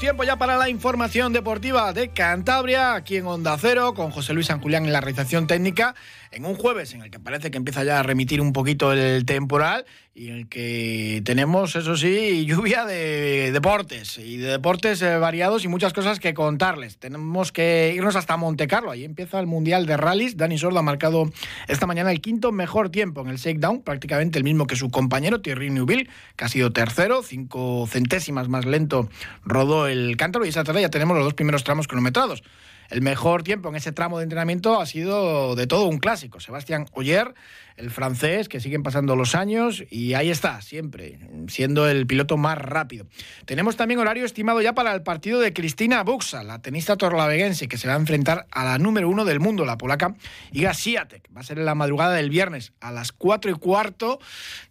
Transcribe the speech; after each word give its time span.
Tiempo 0.00 0.24
ya 0.24 0.36
para 0.36 0.56
la 0.56 0.70
información 0.70 1.34
deportiva 1.34 1.92
de 1.92 2.08
Cantabria, 2.08 2.94
aquí 2.94 3.18
en 3.18 3.26
Onda 3.26 3.58
Cero, 3.60 3.92
con 3.92 4.10
José 4.10 4.32
Luis 4.32 4.46
San 4.46 4.58
Julián 4.58 4.86
en 4.86 4.92
la 4.92 5.02
realización 5.02 5.46
técnica 5.46 5.94
en 6.30 6.44
un 6.44 6.54
jueves 6.54 6.94
en 6.94 7.02
el 7.02 7.10
que 7.10 7.18
parece 7.18 7.50
que 7.50 7.58
empieza 7.58 7.84
ya 7.84 8.00
a 8.00 8.02
remitir 8.02 8.40
un 8.40 8.52
poquito 8.52 8.92
el 8.92 9.24
temporal 9.24 9.84
y 10.14 10.28
en 10.28 10.34
el 10.36 10.48
que 10.48 11.20
tenemos, 11.24 11.76
eso 11.76 11.94
sí, 11.96 12.46
lluvia 12.46 12.86
de 12.86 13.52
deportes 13.52 14.16
y 14.16 14.38
de 14.38 14.52
deportes 14.52 15.02
eh, 15.02 15.18
variados 15.18 15.64
y 15.64 15.68
muchas 15.68 15.92
cosas 15.92 16.20
que 16.20 16.32
contarles. 16.32 16.96
Tenemos 16.96 17.52
que 17.52 17.92
irnos 17.94 18.16
hasta 18.16 18.36
Monte 18.38 18.66
Carlo, 18.66 18.90
ahí 18.90 19.04
empieza 19.04 19.38
el 19.38 19.46
Mundial 19.46 19.84
de 19.84 19.98
Rallys. 19.98 20.36
Dani 20.38 20.56
Sordo 20.56 20.78
ha 20.78 20.82
marcado 20.82 21.30
esta 21.68 21.86
mañana 21.86 22.12
el 22.12 22.22
quinto 22.22 22.50
mejor 22.50 22.88
tiempo 22.88 23.20
en 23.20 23.28
el 23.28 23.36
shakedown, 23.36 23.82
prácticamente 23.82 24.38
el 24.38 24.44
mismo 24.44 24.66
que 24.66 24.76
su 24.76 24.90
compañero 24.90 25.42
Thierry 25.42 25.68
Neuville, 25.70 26.08
que 26.36 26.44
ha 26.44 26.48
sido 26.48 26.72
tercero, 26.72 27.22
cinco 27.22 27.86
centésimas 27.86 28.48
más 28.48 28.64
lento 28.64 29.10
rodó 29.44 29.86
el 29.86 30.16
cántaro 30.16 30.46
y 30.46 30.48
esa 30.48 30.64
tarde 30.64 30.80
ya 30.80 30.90
tenemos 30.90 31.16
los 31.16 31.24
dos 31.24 31.34
primeros 31.34 31.64
tramos 31.64 31.88
cronometrados. 31.88 32.42
El 32.90 33.02
mejor 33.02 33.42
tiempo 33.42 33.68
en 33.68 33.76
ese 33.76 33.92
tramo 33.92 34.18
de 34.18 34.24
entrenamiento 34.24 34.80
ha 34.80 34.86
sido 34.86 35.54
de 35.56 35.66
todo 35.66 35.86
un 35.86 35.98
clásico. 35.98 36.40
Sebastián 36.40 36.86
Oyer, 36.92 37.34
el 37.76 37.90
francés, 37.90 38.48
que 38.48 38.60
siguen 38.60 38.82
pasando 38.82 39.16
los 39.16 39.34
años 39.34 39.84
y 39.90 40.14
ahí 40.14 40.30
está, 40.30 40.62
siempre, 40.62 41.18
siendo 41.48 41.88
el 41.88 42.06
piloto 42.06 42.36
más 42.36 42.58
rápido. 42.58 43.06
Tenemos 43.44 43.76
también 43.76 44.00
horario 44.00 44.24
estimado 44.24 44.60
ya 44.62 44.74
para 44.74 44.94
el 44.94 45.02
partido 45.02 45.40
de 45.40 45.52
Cristina 45.52 46.02
Buxa, 46.02 46.42
la 46.42 46.62
tenista 46.62 46.96
torlaveguense, 46.96 47.68
que 47.68 47.76
se 47.76 47.88
va 47.88 47.94
a 47.94 47.98
enfrentar 47.98 48.46
a 48.50 48.64
la 48.64 48.78
número 48.78 49.08
uno 49.08 49.24
del 49.24 49.40
mundo, 49.40 49.64
la 49.64 49.76
polaca 49.76 50.14
Iga 50.52 50.72
Swiatek. 50.72 51.28
Va 51.36 51.40
a 51.40 51.44
ser 51.44 51.58
en 51.58 51.66
la 51.66 51.74
madrugada 51.74 52.14
del 52.14 52.30
viernes 52.30 52.72
a 52.80 52.92
las 52.92 53.12
cuatro 53.12 53.50
y 53.50 53.54
cuarto 53.54 54.20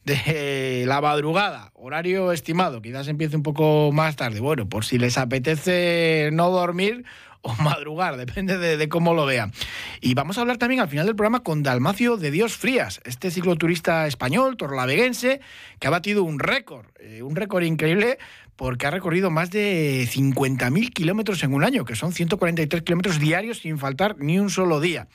de 0.03 0.85
la 0.87 1.01
madrugada. 1.01 1.71
Horario 1.73 2.31
estimado, 2.31 2.81
quizás 2.81 3.07
empiece 3.07 3.35
un 3.35 3.43
poco 3.43 3.91
más 3.91 4.15
tarde. 4.15 4.39
Bueno, 4.39 4.67
por 4.67 4.85
si 4.85 4.97
les 4.97 5.17
apetece 5.17 6.29
no 6.31 6.49
dormir 6.49 7.05
o 7.45 7.53
madrugar, 7.61 8.17
depende 8.17 8.57
de, 8.57 8.89
cómo 8.89 9.13
lo 9.13 9.25
vean. 9.25 9.53
Y 10.01 10.15
vamos 10.15 10.37
a 10.37 10.41
hablar 10.41 10.57
también 10.57 10.81
al 10.81 10.89
final 10.89 11.05
del 11.05 11.15
programa 11.15 11.43
con 11.43 11.61
Dalmacio 11.61 12.17
de 12.17 12.31
Dios 12.31 12.57
Frías, 12.57 13.01
este 13.05 13.29
cicloturista 13.29 14.07
español, 14.07 14.57
torlaveguense, 14.57 15.41
que 15.79 15.87
ha 15.87 15.91
batido 15.91 16.23
un 16.23 16.39
récord, 16.39 16.87
eh, 16.99 17.21
un 17.21 17.35
récord 17.35 17.63
increíble 17.63 18.17
porque 18.55 18.87
ha 18.87 18.91
recorrido 18.91 19.29
más 19.29 19.51
de 19.51 20.07
50.000 20.09 20.93
kilómetros 20.93 21.43
en 21.43 21.53
un 21.53 21.63
año, 21.63 21.85
que 21.85 21.95
son 21.95 22.13
143 22.13 22.83
kilómetros 22.83 23.19
diarios 23.19 23.59
sin 23.59 23.77
faltar 23.77 24.15
ni 24.17 24.39
un 24.39 24.49
solo 24.49 24.79
día. 24.79 25.07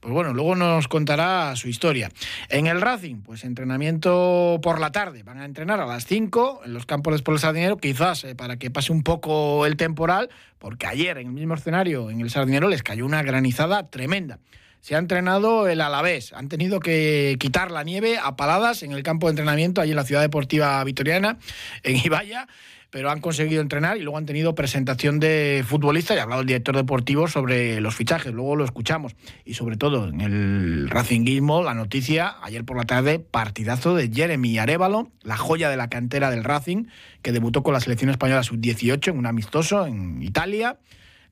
Pues 0.00 0.12
bueno, 0.12 0.34
luego 0.34 0.56
nos 0.56 0.88
contará 0.88 1.54
su 1.56 1.68
historia. 1.68 2.10
En 2.48 2.66
el 2.66 2.80
Racing, 2.80 3.22
pues 3.22 3.44
entrenamiento 3.44 4.58
por 4.62 4.80
la 4.80 4.90
tarde. 4.90 5.22
Van 5.22 5.38
a 5.38 5.44
entrenar 5.44 5.80
a 5.80 5.86
las 5.86 6.06
5 6.06 6.62
en 6.64 6.74
los 6.74 6.86
campos 6.86 7.12
de 7.12 7.16
Sport 7.16 7.38
Sardinero, 7.40 7.78
quizás 7.78 8.24
eh, 8.24 8.34
para 8.34 8.56
que 8.56 8.70
pase 8.70 8.92
un 8.92 9.02
poco 9.02 9.66
el 9.66 9.76
temporal, 9.76 10.28
porque 10.58 10.86
ayer 10.86 11.18
en 11.18 11.28
el 11.28 11.32
mismo 11.32 11.54
escenario, 11.54 12.10
en 12.10 12.20
el 12.20 12.30
Sardinero, 12.30 12.68
les 12.68 12.82
cayó 12.82 13.06
una 13.06 13.22
granizada 13.22 13.88
tremenda 13.88 14.38
se 14.80 14.94
ha 14.94 14.98
entrenado 14.98 15.68
el 15.68 15.80
Alavés. 15.80 16.32
Han 16.32 16.48
tenido 16.48 16.78
que 16.80 17.36
quitar 17.40 17.72
la 17.72 17.82
nieve 17.82 18.16
a 18.16 18.36
paladas 18.36 18.82
en 18.82 18.92
el 18.92 19.02
campo 19.02 19.26
de 19.26 19.32
entrenamiento, 19.32 19.80
allí 19.80 19.90
en 19.90 19.96
la 19.96 20.04
ciudad 20.04 20.22
deportiva 20.22 20.82
vitoriana, 20.84 21.36
en 21.82 21.96
Ibaya 21.96 22.46
pero 22.90 23.10
han 23.10 23.20
conseguido 23.20 23.60
entrenar 23.60 23.98
y 23.98 24.00
luego 24.00 24.16
han 24.16 24.26
tenido 24.26 24.54
presentación 24.54 25.20
de 25.20 25.64
futbolistas 25.66 26.16
y 26.16 26.20
ha 26.20 26.22
hablado 26.22 26.40
el 26.40 26.46
director 26.46 26.74
deportivo 26.74 27.28
sobre 27.28 27.80
los 27.80 27.94
fichajes, 27.94 28.32
luego 28.32 28.56
lo 28.56 28.64
escuchamos. 28.64 29.14
Y 29.44 29.54
sobre 29.54 29.76
todo 29.76 30.08
en 30.08 30.20
el 30.20 30.88
Racingismo, 30.88 31.62
la 31.62 31.74
noticia, 31.74 32.36
ayer 32.42 32.64
por 32.64 32.76
la 32.76 32.84
tarde, 32.84 33.18
partidazo 33.18 33.94
de 33.94 34.10
Jeremy 34.10 34.58
Arevalo, 34.58 35.10
la 35.22 35.36
joya 35.36 35.68
de 35.68 35.76
la 35.76 35.88
cantera 35.88 36.30
del 36.30 36.44
Racing, 36.44 36.84
que 37.20 37.32
debutó 37.32 37.62
con 37.62 37.74
la 37.74 37.80
selección 37.80 38.10
española 38.10 38.42
sub-18 38.42 39.08
en 39.08 39.18
un 39.18 39.26
amistoso 39.26 39.86
en 39.86 40.22
Italia. 40.22 40.78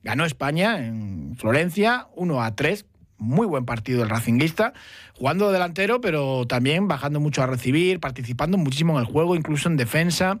Ganó 0.03 0.25
España 0.25 0.85
en 0.85 1.35
Florencia 1.37 2.07
1 2.15 2.43
a 2.43 2.55
3, 2.55 2.85
muy 3.17 3.47
buen 3.47 3.65
partido 3.65 4.03
el 4.03 4.09
Racinguista, 4.09 4.73
jugando 5.15 5.51
delantero, 5.51 6.01
pero 6.01 6.45
también 6.47 6.87
bajando 6.87 7.19
mucho 7.19 7.43
a 7.43 7.47
recibir, 7.47 7.99
participando 7.99 8.57
muchísimo 8.57 8.93
en 8.93 8.99
el 8.99 9.05
juego, 9.05 9.35
incluso 9.35 9.69
en 9.69 9.77
defensa. 9.77 10.39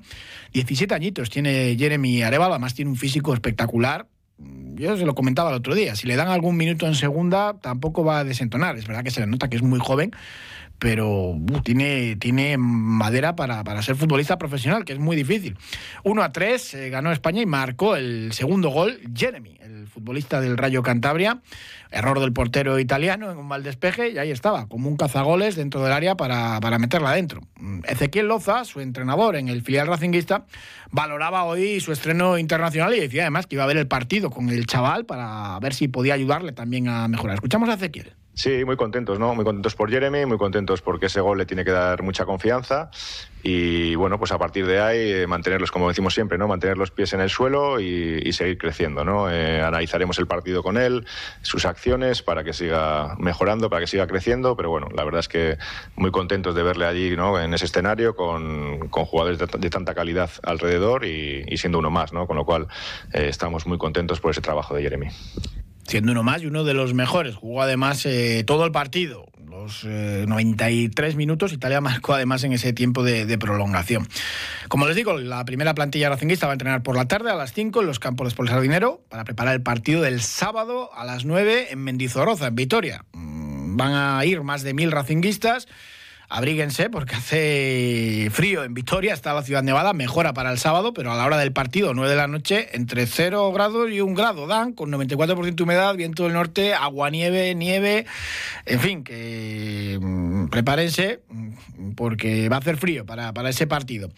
17 0.53 0.93
añitos 0.93 1.29
tiene 1.29 1.75
Jeremy 1.77 2.21
Arevalo, 2.23 2.53
además 2.53 2.73
tiene 2.73 2.91
un 2.91 2.97
físico 2.97 3.33
espectacular. 3.33 4.07
Yo 4.39 4.95
se 4.95 5.05
lo 5.05 5.15
comentaba 5.15 5.49
el 5.49 5.55
otro 5.55 5.73
día, 5.73 5.95
si 5.95 6.05
le 6.05 6.15
dan 6.15 6.27
algún 6.27 6.57
minuto 6.57 6.85
en 6.85 6.93
segunda, 6.93 7.55
tampoco 7.59 8.03
va 8.03 8.19
a 8.19 8.23
desentonar. 8.23 8.77
Es 8.77 8.87
verdad 8.87 9.03
que 9.03 9.09
se 9.09 9.19
le 9.19 9.27
nota 9.27 9.49
que 9.49 9.55
es 9.55 9.63
muy 9.63 9.79
joven, 9.79 10.11
pero 10.79 11.31
uh, 11.31 11.61
tiene, 11.63 12.15
tiene 12.17 12.57
madera 12.57 13.35
para, 13.35 13.81
ser 13.81 13.95
futbolista 13.95 14.37
profesional, 14.37 14.85
que 14.85 14.93
es 14.93 14.99
muy 14.99 15.15
difícil. 15.15 15.57
1 16.03 16.23
a 16.23 16.31
3 16.31 16.73
eh, 16.73 16.89
ganó 16.89 17.11
España 17.11 17.41
y 17.41 17.45
marcó 17.45 17.95
el 17.95 18.31
segundo 18.33 18.69
gol 18.69 18.99
Jeremy, 19.15 19.57
el 19.61 19.87
futbolista 19.87 20.39
del 20.39 20.57
Rayo 20.57 20.83
Cantabria. 20.83 21.41
Error 21.89 22.19
del 22.19 22.33
portero 22.33 22.79
italiano 22.79 23.31
en 23.31 23.37
un 23.37 23.47
mal 23.47 23.63
despeje 23.63 24.09
y 24.09 24.17
ahí 24.17 24.29
estaba, 24.29 24.67
como 24.67 24.89
un 24.89 24.97
cazagoles 24.97 25.55
dentro 25.55 25.81
del 25.81 25.93
área 25.93 26.15
para, 26.17 26.59
para 26.59 26.79
meterla 26.79 27.11
adentro. 27.11 27.41
Mm, 27.59 27.79
Ezequiel 27.87 28.27
Loza, 28.27 28.65
su 28.65 28.81
entrenador 28.81 29.37
en 29.37 29.47
el 29.47 29.61
filial 29.61 29.87
racinguista, 29.87 30.45
valoraba 30.91 31.45
hoy 31.45 31.79
su 31.79 31.93
estreno 31.93 32.37
internacional 32.37 32.93
y 32.93 32.99
decía 32.99 33.23
además 33.23 33.47
que 33.47 33.55
iba 33.55 33.63
a 33.63 33.67
ver 33.67 33.77
el 33.77 33.87
partido 33.87 34.26
con 34.29 34.49
el 34.49 34.65
chaval 34.65 35.05
para 35.05 35.59
ver 35.59 35.73
si 35.73 35.87
podía 35.87 36.13
ayudarle 36.13 36.51
también 36.51 36.87
a 36.87 37.07
mejorar. 37.07 37.35
Escuchamos 37.35 37.69
a 37.69 37.73
Ezequiel. 37.73 38.13
Sí, 38.33 38.63
muy 38.65 38.77
contentos, 38.77 39.17
¿no? 39.17 39.33
Muy 39.33 39.43
contentos 39.43 39.73
por 39.75 39.89
Jeremy, 39.89 40.27
muy 40.27 40.37
contentos 40.37 40.83
porque 40.83 41.07
ese 41.07 41.21
gol 41.21 41.39
le 41.39 41.47
tiene 41.47 41.65
que 41.65 41.71
dar 41.71 42.03
mucha 42.03 42.23
confianza 42.25 42.91
y 43.49 43.95
bueno, 43.95 44.19
pues 44.19 44.33
a 44.33 44.37
partir 44.37 44.67
de 44.67 44.81
ahí 44.81 45.09
eh, 45.09 45.25
mantenerlos, 45.25 45.71
como 45.71 45.87
decimos 45.87 46.13
siempre, 46.13 46.37
¿no? 46.37 46.49
Mantener 46.49 46.77
los 46.77 46.91
pies 46.91 47.13
en 47.13 47.21
el 47.21 47.29
suelo 47.29 47.79
y, 47.79 48.33
seguir 48.33 48.57
creciendo, 48.57 49.05
¿no? 49.05 49.31
Eh, 49.31 49.61
analizaremos 49.61 50.19
el 50.19 50.27
partido 50.27 50.61
con 50.61 50.75
él, 50.75 51.05
sus 51.43 51.63
acciones 51.65 52.21
para 52.21 52.43
que 52.43 52.51
siga 52.51 53.15
mejorando, 53.19 53.69
para 53.69 53.79
que 53.79 53.87
siga 53.87 54.05
creciendo, 54.05 54.57
pero 54.57 54.69
bueno, 54.69 54.89
la 54.93 55.05
verdad 55.05 55.21
es 55.21 55.29
que 55.29 55.57
muy 55.95 56.11
contentos 56.11 56.55
de 56.55 56.63
verle 56.63 56.87
allí, 56.87 57.15
¿no? 57.15 57.39
En 57.39 57.53
ese 57.53 57.63
escenario 57.63 58.17
con, 58.17 58.89
jugadores 58.89 59.39
de, 59.39 59.69
tanta 59.69 59.95
calidad 59.95 60.29
alrededor 60.43 61.05
y, 61.05 61.55
siendo 61.55 61.79
uno 61.79 61.89
más, 61.89 62.11
¿no? 62.11 62.27
Con 62.27 62.35
lo 62.35 62.43
cual 62.43 62.67
eh, 63.13 63.27
estamos 63.29 63.65
muy 63.65 63.77
contentos 63.77 64.19
por 64.19 64.31
ese 64.31 64.41
trabajo 64.41 64.75
de 64.75 64.81
Jeremy 64.81 65.07
siendo 65.83 66.11
uno 66.11 66.21
más 66.21 66.43
y 66.43 66.47
uno 66.47 66.65
de 66.65 66.73
los 66.73 66.93
mejores. 66.93 67.35
Jugó 67.35 67.61
además 67.61 68.05
todo 68.45 68.65
el 68.65 68.73
partido, 68.73 69.25
los 69.67 69.83
93 69.83 71.13
eh, 71.13 71.17
minutos. 71.17 71.51
Italia 71.51 71.81
marcó 71.81 72.13
además 72.13 72.43
en 72.43 72.53
ese 72.53 72.71
tiempo 72.71 73.03
de, 73.03 73.37
prolongación. 73.37 74.07
Como 74.69 74.87
les 74.87 74.95
digo, 74.95 75.17
la 75.17 75.43
primera 75.45 75.75
plantilla 75.75 76.09
racinguista 76.09 76.47
va 76.47 76.53
a 76.53 76.55
entrenar 76.55 76.83
por 76.83 76.95
la 76.95 77.07
tarde 77.07 77.31
a 77.31 77.35
las 77.35 77.53
5 77.53 77.81
en 77.81 77.87
los 77.87 77.99
campos 77.99 78.33
de 78.35 78.47
Sardinero 78.47 79.01
para 79.09 79.25
preparar 79.25 79.55
el 79.55 79.61
partido 79.61 80.01
del 80.01 80.21
sábado 80.21 80.89
a 80.93 81.05
las 81.05 81.25
9 81.25 81.67
en 81.71 81.79
Mendizorroza, 81.79 82.47
en 82.47 82.55
Vitoria. 82.55 83.05
Mm, 83.11 83.75
van 83.75 83.93
a 83.93 84.25
ir 84.25 84.41
más 84.41 84.63
de 84.63 84.73
mil 84.73 84.91
racinguistas 84.91 85.67
abríguense 86.29 86.89
porque 86.89 87.15
hace 87.15 88.29
frío 88.31 88.63
en 88.63 88.73
Vitoria, 88.73 89.13
está 89.13 89.33
la 89.33 89.43
ciudad 89.43 89.63
nevada, 89.63 89.93
mejora 89.93 90.33
para 90.33 90.51
el 90.51 90.57
sábado, 90.57 90.93
pero 90.93 91.11
a 91.11 91.15
la 91.15 91.25
hora 91.25 91.37
del 91.37 91.53
partido, 91.53 91.93
9 91.93 92.09
de 92.09 92.15
la 92.15 92.27
noche, 92.27 92.69
entre 92.73 93.07
0 93.07 93.51
grados 93.53 93.89
y 93.91 94.01
1 94.01 94.13
grado. 94.13 94.47
Dan, 94.47 94.73
con 94.73 94.91
94% 94.91 95.55
de 95.55 95.63
humedad, 95.63 95.95
viento 95.95 96.23
del 96.23 96.33
norte, 96.33 96.73
agua, 96.73 97.09
nieve, 97.09 97.55
nieve, 97.55 98.05
en 98.65 98.79
fin, 98.79 99.03
que 99.03 99.97
mm, 100.01 100.47
prepárense 100.47 101.21
mm, 101.29 101.91
porque 101.95 102.49
va 102.49 102.57
a 102.57 102.59
hacer 102.59 102.77
frío 102.77 103.05
para, 103.05 103.31
ese 103.49 103.65
partido. 103.65 104.09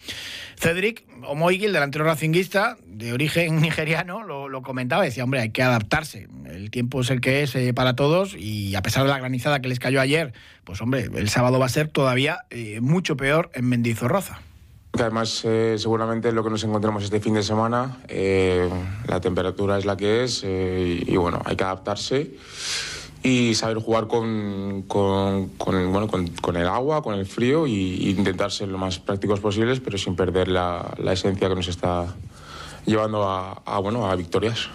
Cedric 0.56 1.04
Omoigil, 1.22 1.72
delantero 1.72 2.04
racinguista, 2.04 2.76
de 2.86 3.12
origen 3.12 3.60
nigeriano, 3.60 4.24
lo, 4.24 4.62
comentaba, 4.62 5.04
decía, 5.04 5.24
hombre, 5.24 5.40
hay 5.40 5.50
que 5.50 5.62
adaptarse, 5.62 6.28
el 6.46 6.70
tiempo 6.70 7.00
es 7.00 7.10
el 7.10 7.20
que 7.20 7.42
es 7.42 7.54
eh, 7.54 7.72
para 7.72 7.94
todos 7.94 8.34
y 8.36 8.74
a 8.74 8.82
pesar 8.82 9.04
de 9.04 9.10
la 9.10 9.18
granizada 9.18 9.60
que 9.60 9.68
les 9.68 9.78
cayó 9.78 10.00
ayer, 10.00 10.32
pues 10.70 10.82
hombre, 10.82 11.10
el 11.12 11.28
sábado 11.28 11.58
va 11.58 11.66
a 11.66 11.68
ser 11.68 11.88
todavía 11.88 12.44
eh, 12.48 12.78
mucho 12.80 13.16
peor 13.16 13.50
en 13.54 13.68
Mendizorroza. 13.68 14.40
Además, 14.92 15.42
eh, 15.44 15.74
seguramente 15.78 16.30
lo 16.30 16.44
que 16.44 16.50
nos 16.50 16.62
encontramos 16.62 17.02
este 17.02 17.18
fin 17.18 17.34
de 17.34 17.42
semana, 17.42 17.96
eh, 18.06 18.70
la 19.08 19.20
temperatura 19.20 19.78
es 19.78 19.84
la 19.84 19.96
que 19.96 20.22
es 20.22 20.44
y, 20.44 21.16
bueno, 21.16 21.42
hay 21.44 21.56
que 21.56 21.64
adaptarse 21.64 22.36
y 23.24 23.56
saber 23.56 23.78
jugar 23.78 24.06
con, 24.06 24.84
bueno, 24.86 26.06
con, 26.40 26.56
el 26.56 26.68
agua, 26.68 27.02
con 27.02 27.18
el 27.18 27.26
frío 27.26 27.66
e 27.66 27.70
intentar 27.70 28.52
ser 28.52 28.68
lo 28.68 28.78
más 28.78 29.00
prácticos 29.00 29.40
posibles, 29.40 29.80
pero 29.80 29.98
sin 29.98 30.14
perder 30.14 30.46
la, 30.46 30.94
esencia 31.10 31.48
que 31.48 31.54
nos 31.56 31.66
está 31.66 32.14
llevando 32.86 33.28
a, 33.28 33.60
a, 33.66 33.80
bueno, 33.80 34.08
a 34.08 34.14
victorias. 34.14 34.68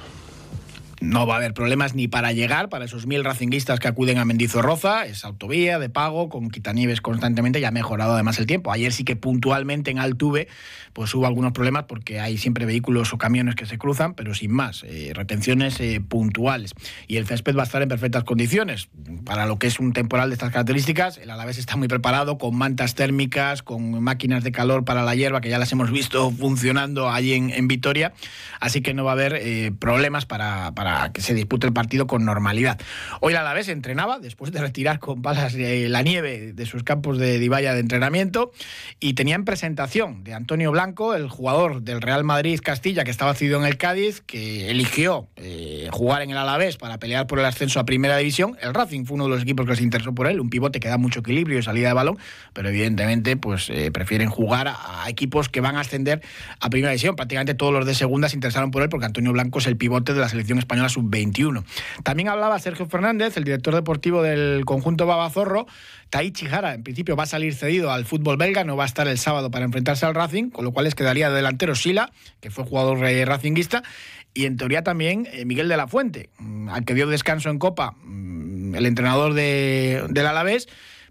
No 1.02 1.28
va 1.28 1.36
a 1.36 1.38
haber 1.38 1.54
problemas 1.54 1.96
ni 1.96 2.08
para 2.08 2.32
llegar 2.32 2.70
para 2.70 2.86
esos 2.86 3.06
mil 3.06 3.24
racinguistas 3.24 3.80
que 3.80 3.88
acuden 3.88 4.18
a 4.18 4.26
Mendizorroza. 4.26 5.06
Es 5.06 5.26
autovía 5.26 5.80
de 5.80 5.90
pago 5.90 6.30
con 6.30 6.50
quitanieves 6.50 7.02
constantemente 7.02 7.60
y 7.60 7.66
ha 7.66 7.72
mejorado 7.72 8.14
además 8.14 8.40
el 8.40 8.46
tiempo. 8.46 8.72
Ayer 8.72 8.92
sí 8.94 9.04
que 9.04 9.16
puntualmente 9.16 9.92
en 9.92 10.00
Altuve 10.00 10.48
pues 10.96 11.14
hubo 11.14 11.28
algunos 11.28 11.52
problemas 11.52 11.84
porque 11.90 12.22
hay 12.22 12.38
siempre 12.38 12.66
vehículos 12.66 13.12
o 13.12 13.18
camiones 13.18 13.56
que 13.56 13.66
se 13.66 13.78
cruzan, 13.78 14.14
pero 14.14 14.34
sin 14.34 14.54
más, 14.54 14.84
eh, 14.88 15.12
retenciones 15.14 15.78
eh, 15.82 16.00
puntuales. 16.00 16.74
Y 17.08 17.18
el 17.18 17.28
césped 17.28 17.54
va 17.54 17.64
a 17.64 17.66
estar 17.66 17.82
en 17.82 17.90
perfectas 17.90 18.24
condiciones. 18.24 18.88
Para 19.26 19.46
lo 19.46 19.60
que 19.60 19.68
es 19.68 19.78
un 19.82 19.92
temporal 19.92 20.30
de 20.30 20.36
estas 20.36 20.52
características, 20.52 21.18
el 21.18 21.32
Alavés 21.32 21.58
está 21.58 21.76
muy 21.76 21.90
preparado 21.90 22.38
con 22.38 22.56
mantas 22.56 22.96
térmicas, 22.96 23.62
con 23.62 24.02
máquinas 24.02 24.46
de 24.46 24.54
calor 24.54 24.86
para 24.86 25.04
la 25.04 25.16
hierba 25.16 25.42
que 25.42 25.50
ya 25.50 25.60
las 25.60 25.70
hemos 25.74 25.92
visto 25.92 26.32
funcionando 26.40 27.10
allí 27.10 27.34
en, 27.34 27.66
Vitoria. 27.68 28.14
Así 28.62 28.82
que 28.82 28.94
no 28.94 29.04
va 29.04 29.12
a 29.12 29.14
haber 29.16 29.34
eh, 29.36 29.74
problemas 29.78 30.26
para 30.26 30.72
que 31.14 31.22
se 31.22 31.34
dispute 31.34 31.68
el 31.68 31.74
partido 31.74 32.08
con 32.08 32.26
normalidad. 32.26 32.80
Hoy 33.22 33.34
la 33.34 33.42
Alavés 33.42 33.70
entrenaba 33.70 34.20
después 34.20 34.52
de 34.52 34.60
retirar 34.60 35.00
con 35.00 35.22
balas 35.22 35.54
la 35.56 36.02
nieve 36.02 36.54
de 36.54 36.66
sus 36.66 36.84
campos 36.84 37.18
de 37.18 37.40
Divaya 37.40 37.74
de 37.74 37.80
entrenamiento 37.80 38.52
y 39.00 39.14
tenía 39.14 39.36
en 39.36 39.46
presentación 39.46 40.24
de 40.24 40.34
Antonio 40.34 40.72
Blanco, 40.72 41.16
el 41.16 41.30
jugador 41.30 41.82
del 41.82 42.02
Real 42.02 42.24
Madrid 42.24 42.60
Castilla 42.64 43.04
que 43.04 43.12
estaba 43.12 43.34
cedido 43.34 43.60
en 43.60 43.66
el 43.66 43.78
Cádiz, 43.78 44.22
que 44.22 44.70
eligió 44.70 45.28
eh, 45.38 45.90
jugar 45.92 46.22
en 46.22 46.32
el 46.32 46.38
Alavés 46.38 46.78
para 46.78 47.00
pelear 47.00 47.28
por 47.28 47.40
el 47.40 47.46
ascenso 47.46 47.80
a 47.80 47.86
Primera 47.86 48.18
División. 48.18 48.58
El 48.62 48.74
Racing 48.74 49.06
fue 49.06 49.16
uno 49.16 49.26
de 49.26 49.32
los 49.32 49.42
equipos 49.42 49.66
que 49.66 49.76
se 49.76 49.84
interesó 49.84 50.14
por 50.14 50.28
él, 50.28 50.40
un 50.40 50.50
pivote 50.50 50.80
que 50.80 50.88
da 50.88 50.98
mucho 50.98 51.22
equilibrio 51.22 51.60
y 51.60 51.64
salida 51.64 51.88
de 51.88 51.94
balón, 51.94 52.18
pero 52.54 52.70
evidentemente 52.70 53.38
pues 53.38 53.70
eh, 53.70 53.92
prefieren 53.92 54.30
jugar 54.30 54.68
a, 54.68 55.10
equipos 55.10 55.50
que 55.50 55.62
van 55.62 55.78
a 55.78 55.82
ascender 55.82 56.22
a 56.60 56.70
Primera 56.70 56.92
División. 56.92 57.16
Prácticamente 57.16 57.54
todos 57.54 57.74
los 57.74 57.86
de 57.86 57.96
segunda 57.96 58.30
se 58.30 58.36
interesaron 58.36 58.72
por 58.72 58.84
él 58.84 58.90
porque 58.90 59.06
Antonio 59.06 59.32
Blanco 59.32 59.60
es 59.60 59.68
el 59.68 59.78
pivote 59.78 60.14
de 60.14 60.20
la 60.20 60.30
selección 60.30 60.60
española 60.60 60.75
española 60.76 60.90
sub-21. 60.90 61.64
También 62.04 62.30
hablaba 62.30 62.60
Sergio 62.60 62.86
Fernández, 62.86 63.38
el 63.38 63.44
director 63.44 63.74
deportivo 63.74 64.22
del 64.22 64.66
conjunto 64.66 65.06
Babazorro. 65.06 65.68
Taichi 66.10 66.46
Jara, 66.46 66.74
en 66.74 66.84
principio, 66.84 67.16
va 67.16 67.24
a 67.24 67.28
salir 67.28 67.56
cedido 67.56 67.92
al 67.92 68.06
fútbol 68.06 68.38
belga, 68.38 68.64
no 68.64 68.76
va 68.76 68.84
a 68.84 68.88
estar 68.88 69.08
el 69.08 69.18
sábado 69.18 69.52
para 69.52 69.66
enfrentarse 69.66 70.06
al 70.06 70.16
Racing, 70.16 70.50
con 70.50 70.66
lo 70.66 70.72
cual 70.72 70.86
les 70.86 70.96
quedaría 70.96 71.30
de 71.30 71.36
delantero 71.36 71.76
Sila, 71.76 72.12
que 72.42 72.52
fue 72.52 72.66
jugador 72.66 73.00
racinguista, 73.00 73.84
y 74.34 74.46
en 74.46 74.58
teoría 74.58 74.84
también 74.84 75.28
eh, 75.32 75.46
Miguel 75.46 75.70
de 75.70 75.78
la 75.78 75.88
Fuente, 75.88 76.30
mm, 76.40 76.70
al 76.70 76.84
que 76.84 76.94
dio 76.94 77.08
descanso 77.08 77.50
en 77.50 77.58
Copa 77.58 77.96
mm, 78.04 78.76
el 78.76 78.86
entrenador 78.86 79.34
de, 79.34 80.06
del 80.10 80.28
Alavés 80.28 80.68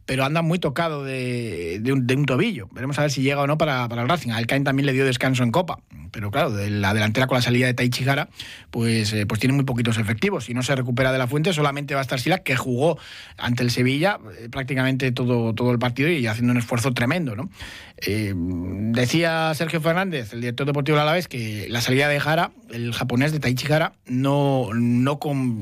pero 0.06 0.24
anda 0.24 0.42
muy 0.42 0.58
tocado 0.58 1.04
de, 1.04 1.80
un, 1.92 2.26
tobillo. 2.26 2.68
Veremos 2.72 2.98
a 2.98 3.02
ver 3.02 3.10
si 3.10 3.22
llega 3.22 3.40
o 3.40 3.46
no 3.46 3.58
para, 3.58 3.88
para 3.88 4.02
el 4.02 4.08
Racing. 4.08 4.30
Al 4.30 4.46
Caen 4.46 4.64
también 4.64 4.86
le 4.86 4.92
dio 4.92 5.04
descanso 5.04 5.42
en 5.42 5.50
Copa 5.50 5.78
pero 6.14 6.30
claro, 6.30 6.52
de 6.52 6.70
la 6.70 6.94
delantera 6.94 7.26
con 7.26 7.34
la 7.34 7.42
salida 7.42 7.66
de 7.66 7.74
Taichi 7.74 8.04
Gara, 8.04 8.28
pues, 8.70 9.12
eh, 9.12 9.26
pues 9.26 9.40
tiene 9.40 9.52
muy 9.52 9.64
poquitos 9.64 9.98
efectivos. 9.98 10.44
Si 10.44 10.54
no 10.54 10.62
se 10.62 10.76
recupera 10.76 11.10
de 11.10 11.18
la 11.18 11.26
fuente, 11.26 11.52
solamente 11.52 11.94
va 11.94 12.00
a 12.00 12.02
estar 12.02 12.20
Sila, 12.20 12.38
que 12.38 12.54
jugó 12.54 12.98
ante 13.36 13.64
el 13.64 13.72
Sevilla 13.72 14.20
eh, 14.38 14.48
prácticamente 14.48 15.10
todo, 15.10 15.54
todo 15.54 15.72
el 15.72 15.80
partido 15.80 16.08
y 16.08 16.24
haciendo 16.28 16.52
un 16.52 16.58
esfuerzo 16.58 16.92
tremendo. 16.92 17.34
¿no? 17.34 17.50
Eh, 17.96 18.32
decía 18.36 19.52
Sergio 19.54 19.80
Fernández, 19.80 20.32
el 20.32 20.40
director 20.40 20.68
deportivo 20.68 20.96
de 20.96 21.02
Alavés, 21.02 21.26
que 21.26 21.66
la 21.68 21.80
salida 21.80 22.08
de 22.08 22.20
Jara, 22.20 22.52
el 22.72 22.92
japonés 22.92 23.32
de 23.32 23.40
Taichi 23.40 23.66
Gara, 23.66 23.94
no, 24.06 24.68
no 24.72 25.18
con, 25.18 25.60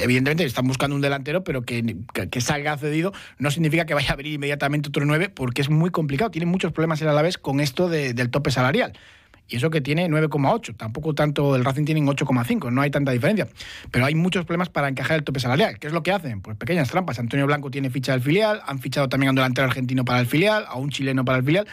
evidentemente 0.00 0.46
están 0.46 0.66
buscando 0.66 0.96
un 0.96 1.02
delantero, 1.02 1.44
pero 1.44 1.62
que, 1.62 1.96
que, 2.30 2.40
salga 2.40 2.78
cedido 2.78 3.12
no 3.38 3.50
significa 3.64 3.86
que 3.86 3.94
vaya 3.94 4.10
a 4.10 4.12
abrir 4.12 4.34
inmediatamente 4.34 4.90
otro 4.90 5.06
9, 5.06 5.30
porque 5.30 5.62
es 5.62 5.70
muy 5.70 5.88
complicado. 5.88 6.30
Tiene 6.30 6.44
muchos 6.44 6.72
problemas 6.72 7.00
el 7.00 7.08
Alavés 7.08 7.38
con 7.38 7.60
esto 7.60 7.88
del 7.88 8.30
tope 8.30 8.50
salarial 8.50 8.92
y 9.48 9.56
eso 9.56 9.70
que 9.70 9.80
tiene 9.80 10.06
9,8. 10.08 10.76
Tampoco 10.76 11.14
tanto 11.14 11.56
el 11.56 11.64
Racing 11.64 11.84
tiene 11.84 12.02
8,5, 12.02 12.70
no 12.70 12.82
hay 12.82 12.90
tanta 12.90 13.12
diferencia. 13.12 13.48
Pero 13.90 14.04
hay 14.04 14.14
muchos 14.14 14.44
problemas 14.44 14.68
para 14.68 14.88
encajar 14.88 15.16
el 15.16 15.24
tope 15.24 15.40
salarial. 15.40 15.78
¿Qué 15.78 15.86
es 15.86 15.94
lo 15.94 16.02
que 16.02 16.12
hacen? 16.12 16.42
Pues 16.42 16.58
pequeñas 16.58 16.90
trampas. 16.90 17.18
Antonio 17.18 17.46
Blanco 17.46 17.70
tiene 17.70 17.88
ficha 17.88 18.12
del 18.12 18.20
filial, 18.20 18.60
han 18.66 18.80
fichado 18.80 19.08
también 19.08 19.28
a 19.28 19.30
un 19.30 19.36
delantero 19.36 19.66
argentino 19.66 20.04
para 20.04 20.20
el 20.20 20.26
filial, 20.26 20.66
a 20.68 20.76
un 20.76 20.90
chileno 20.90 21.24
para 21.24 21.38
el 21.38 21.44
filial 21.44 21.66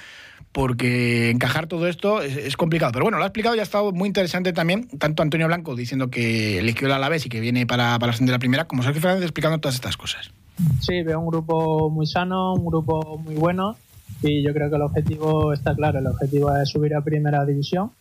porque 0.54 1.30
encajar 1.30 1.68
todo 1.68 1.88
esto 1.88 2.22
es, 2.22 2.58
complicado. 2.58 2.92
Pero 2.92 3.06
bueno, 3.06 3.18
lo 3.18 3.24
ha 3.24 3.28
explicado 3.28 3.56
y 3.56 3.60
ha 3.60 3.64
estado 3.64 3.94
muy 3.94 4.08
interesante 4.08 4.52
también, 4.52 4.90
tanto 5.00 5.24
Antonio 5.24 5.48
Blanco 5.48 5.78
diciendo 5.78 6.10
que 6.10 6.60
eligió 6.60 6.88
el 6.88 6.94
Alavés 6.94 7.26
y 7.26 7.30
que 7.30 7.40
viene 7.40 7.66
para, 7.66 7.98
para 8.00 8.12
ascender 8.12 8.34
la 8.34 8.40
primera, 8.40 8.66
como 8.66 8.84
Sergio 8.84 9.02
Fernández 9.02 9.24
explicando 9.24 9.60
todas 9.60 9.76
estas 9.76 9.96
cosas. 9.96 10.32
Sí, 10.80 11.04
veo 11.04 11.20
un 11.20 11.28
grupo 11.28 11.90
muy 11.90 12.08
sano, 12.08 12.54
un 12.54 12.66
grupo 12.66 13.18
muy 13.18 13.36
bueno 13.36 13.76
y 14.22 14.44
yo 14.44 14.54
creo 14.54 14.70
que 14.70 14.76
el 14.76 14.82
objetivo 14.82 15.54
está 15.54 15.76
claro, 15.76 16.00
el 16.00 16.08
objetivo 16.08 16.56
es 16.56 16.70
subir 16.70 16.96
a 16.96 17.02
primera 17.02 17.46
división, 17.46 17.92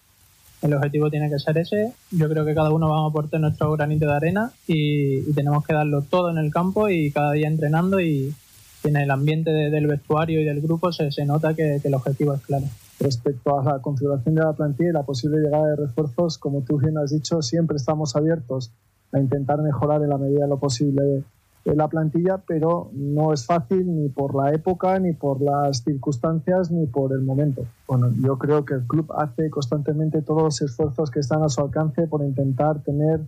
el 0.62 0.74
objetivo 0.74 1.10
tiene 1.10 1.30
que 1.30 1.38
ser 1.38 1.56
ese, 1.58 1.92
yo 2.10 2.28
creo 2.28 2.44
que 2.44 2.54
cada 2.54 2.70
uno 2.70 2.90
va 2.90 3.04
a 3.04 3.08
aportar 3.08 3.40
nuestro 3.40 3.72
granito 3.72 4.06
de 4.06 4.12
arena 4.12 4.52
y, 4.66 5.32
tenemos 5.32 5.64
que 5.64 5.72
darlo 5.72 6.02
todo 6.02 6.30
en 6.30 6.38
el 6.38 6.50
campo 6.50 6.88
y 6.88 7.10
cada 7.10 7.32
día 7.32 7.48
entrenando 7.48 8.00
y, 8.00 8.34
en 8.82 8.96
el 8.96 9.10
ambiente 9.10 9.50
del 9.50 9.86
vestuario 9.86 10.40
y 10.40 10.44
del 10.44 10.62
grupo 10.62 10.90
se, 10.90 11.10
se 11.10 11.26
nota 11.26 11.52
que, 11.54 11.80
que, 11.82 11.88
el 11.88 11.94
objetivo 11.94 12.32
es 12.32 12.40
claro. 12.40 12.64
Respecto 12.98 13.58
a 13.58 13.62
la 13.62 13.78
configuración 13.80 14.34
de 14.34 14.42
la 14.42 14.54
plantilla 14.54 14.88
y 14.88 14.92
la 14.92 15.02
posible 15.02 15.36
llegada 15.36 15.68
de 15.68 15.76
refuerzos, 15.76 16.38
como 16.38 16.62
tú 16.62 16.78
bien 16.78 16.96
has 16.96 17.10
dicho, 17.10 17.42
siempre 17.42 17.76
estamos 17.76 18.16
abiertos 18.16 18.72
a 19.12 19.18
intentar 19.18 19.60
mejorar 19.60 20.02
en 20.02 20.08
la 20.08 20.16
medida 20.16 20.44
de 20.44 20.48
lo 20.48 20.58
posible 20.58 21.24
la 21.64 21.88
plantilla, 21.88 22.38
pero 22.46 22.90
no 22.92 23.32
es 23.32 23.44
fácil 23.46 23.94
ni 23.94 24.08
por 24.08 24.34
la 24.34 24.52
época, 24.52 24.98
ni 24.98 25.12
por 25.12 25.40
las 25.40 25.82
circunstancias, 25.84 26.70
ni 26.70 26.86
por 26.86 27.12
el 27.12 27.22
momento. 27.22 27.64
Bueno, 27.86 28.10
yo 28.22 28.38
creo 28.38 28.64
que 28.64 28.74
el 28.74 28.86
club 28.86 29.12
hace 29.16 29.50
constantemente 29.50 30.22
todos 30.22 30.42
los 30.42 30.62
esfuerzos 30.62 31.10
que 31.10 31.20
están 31.20 31.42
a 31.42 31.48
su 31.48 31.60
alcance 31.60 32.06
por 32.06 32.22
intentar 32.22 32.82
tener 32.82 33.20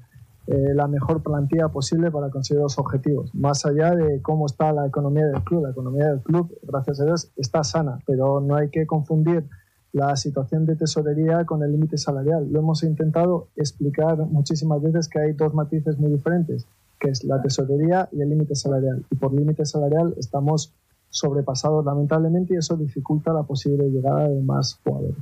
eh, 0.46 0.74
la 0.74 0.88
mejor 0.88 1.22
plantilla 1.22 1.68
posible 1.68 2.10
para 2.10 2.30
conseguir 2.30 2.62
los 2.62 2.78
objetivos. 2.78 3.34
Más 3.34 3.64
allá 3.66 3.94
de 3.94 4.20
cómo 4.22 4.46
está 4.46 4.72
la 4.72 4.86
economía 4.86 5.26
del 5.26 5.42
club, 5.44 5.64
la 5.64 5.70
economía 5.70 6.08
del 6.08 6.20
club, 6.20 6.58
gracias 6.62 7.00
a 7.00 7.04
Dios, 7.04 7.30
está 7.36 7.62
sana, 7.62 7.98
pero 8.06 8.40
no 8.40 8.56
hay 8.56 8.70
que 8.70 8.86
confundir 8.86 9.44
la 9.92 10.16
situación 10.16 10.64
de 10.64 10.74
tesorería 10.74 11.44
con 11.44 11.62
el 11.62 11.70
límite 11.70 11.98
salarial. 11.98 12.50
Lo 12.50 12.60
hemos 12.60 12.82
intentado 12.82 13.48
explicar 13.56 14.16
muchísimas 14.16 14.80
veces 14.80 15.08
que 15.08 15.20
hay 15.20 15.32
dos 15.34 15.52
matices 15.52 15.98
muy 15.98 16.10
diferentes 16.10 16.66
que 17.02 17.10
es 17.10 17.24
la 17.24 17.42
tesorería 17.42 18.08
y 18.12 18.22
el 18.22 18.30
límite 18.30 18.54
salarial. 18.54 19.04
Y 19.10 19.16
por 19.16 19.34
límite 19.34 19.66
salarial 19.66 20.14
estamos 20.16 20.72
sobrepasados 21.10 21.84
lamentablemente 21.84 22.54
y 22.54 22.58
eso 22.58 22.76
dificulta 22.76 23.32
la 23.32 23.42
posible 23.42 23.88
llegada 23.90 24.28
de 24.28 24.40
más 24.40 24.78
jugadores. 24.84 25.18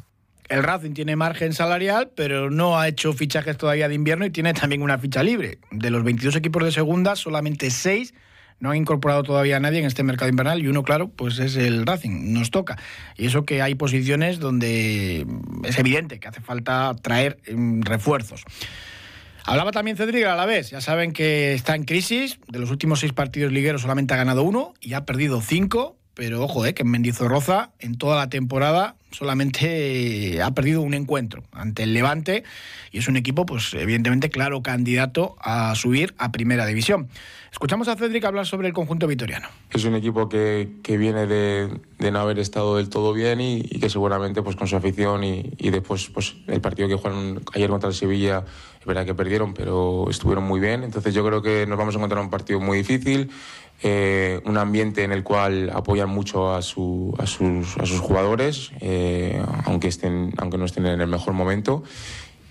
El 0.48 0.62
Racing 0.62 0.92
tiene 0.92 1.16
margen 1.16 1.52
salarial, 1.52 2.10
pero 2.14 2.50
no 2.50 2.78
ha 2.78 2.88
hecho 2.88 3.12
fichajes 3.12 3.56
todavía 3.56 3.88
de 3.88 3.94
invierno 3.94 4.26
y 4.26 4.30
tiene 4.30 4.52
también 4.52 4.82
una 4.82 4.98
ficha 4.98 5.22
libre. 5.22 5.58
De 5.70 5.90
los 5.90 6.04
22 6.04 6.36
equipos 6.36 6.64
de 6.64 6.72
segunda, 6.72 7.16
solamente 7.16 7.70
6 7.70 8.12
no 8.58 8.70
han 8.70 8.76
incorporado 8.76 9.22
todavía 9.22 9.56
a 9.56 9.60
nadie 9.60 9.78
en 9.78 9.86
este 9.86 10.02
mercado 10.02 10.28
invernal 10.28 10.60
y 10.60 10.68
uno, 10.68 10.82
claro, 10.82 11.08
pues 11.08 11.38
es 11.38 11.56
el 11.56 11.86
Racing, 11.86 12.32
nos 12.34 12.50
toca. 12.50 12.76
Y 13.16 13.26
eso 13.26 13.44
que 13.44 13.62
hay 13.62 13.74
posiciones 13.74 14.38
donde 14.38 15.26
es 15.64 15.78
evidente 15.78 16.20
que 16.20 16.28
hace 16.28 16.42
falta 16.42 16.94
traer 17.00 17.38
mm, 17.50 17.82
refuerzos. 17.82 18.44
Hablaba 19.44 19.72
también 19.72 19.96
Cedric 19.96 20.24
a 20.24 20.34
la 20.34 20.46
vez. 20.46 20.70
Ya 20.70 20.80
saben 20.80 21.12
que 21.12 21.54
está 21.54 21.74
en 21.74 21.84
crisis. 21.84 22.38
De 22.48 22.58
los 22.58 22.70
últimos 22.70 23.00
seis 23.00 23.12
partidos 23.12 23.52
ligueros 23.52 23.82
solamente 23.82 24.14
ha 24.14 24.16
ganado 24.16 24.42
uno 24.42 24.74
y 24.80 24.94
ha 24.94 25.04
perdido 25.04 25.40
cinco. 25.40 25.96
Pero 26.14 26.42
ojo, 26.42 26.66
eh, 26.66 26.74
que 26.74 26.82
en 26.82 26.90
Mendizorroza 26.90 27.70
en 27.78 27.96
toda 27.96 28.16
la 28.16 28.28
temporada 28.28 28.96
solamente 29.10 30.40
ha 30.42 30.50
perdido 30.52 30.82
un 30.82 30.94
encuentro 30.94 31.44
ante 31.52 31.82
el 31.82 31.94
Levante 31.94 32.44
y 32.92 32.98
es 32.98 33.08
un 33.08 33.16
equipo, 33.16 33.46
pues 33.46 33.72
evidentemente, 33.74 34.30
claro, 34.30 34.62
candidato 34.62 35.36
a 35.40 35.74
subir 35.74 36.14
a 36.18 36.32
Primera 36.32 36.66
División. 36.66 37.08
Escuchamos 37.52 37.88
a 37.88 37.96
Cedric 37.96 38.24
hablar 38.24 38.46
sobre 38.46 38.68
el 38.68 38.74
conjunto 38.74 39.06
vitoriano. 39.06 39.48
Es 39.70 39.84
un 39.84 39.94
equipo 39.94 40.28
que, 40.28 40.76
que 40.82 40.96
viene 40.96 41.26
de, 41.26 41.68
no 41.98 42.18
haber 42.18 42.38
estado 42.38 42.76
del 42.76 42.88
todo 42.88 43.12
bien 43.12 43.40
y, 43.40 43.62
que 43.62 43.90
seguramente 43.90 44.42
pues 44.42 44.56
con 44.56 44.68
su 44.68 44.76
afición 44.76 45.24
y, 45.24 45.52
y, 45.58 45.70
después 45.70 46.10
pues 46.10 46.34
el 46.46 46.60
partido 46.60 46.88
que 46.88 46.94
jugaron 46.94 47.42
ayer 47.54 47.68
contra 47.70 47.88
el 47.88 47.94
Sevilla, 47.94 48.44
es 48.80 48.86
verdad 48.86 49.04
que 49.04 49.14
perdieron, 49.14 49.52
pero 49.52 50.08
estuvieron 50.08 50.44
muy 50.44 50.58
bien. 50.58 50.84
Entonces 50.84 51.12
yo 51.12 51.24
creo 51.24 51.42
que 51.42 51.66
nos 51.66 51.76
vamos 51.76 51.94
a 51.94 51.98
encontrar 51.98 52.22
un 52.22 52.30
partido 52.30 52.60
muy 52.60 52.78
difícil. 52.78 53.30
Eh, 53.82 54.40
un 54.44 54.58
ambiente 54.58 55.04
en 55.04 55.12
el 55.12 55.22
cual 55.22 55.70
apoyan 55.70 56.10
mucho 56.10 56.54
a, 56.54 56.60
su, 56.60 57.14
a, 57.18 57.26
sus, 57.26 57.78
a 57.78 57.86
sus 57.86 57.98
jugadores, 58.00 58.72
eh, 58.80 59.42
aunque, 59.64 59.88
estén, 59.88 60.34
aunque 60.36 60.58
no 60.58 60.66
estén 60.66 60.84
en 60.86 61.00
el 61.00 61.06
mejor 61.06 61.32
momento. 61.32 61.82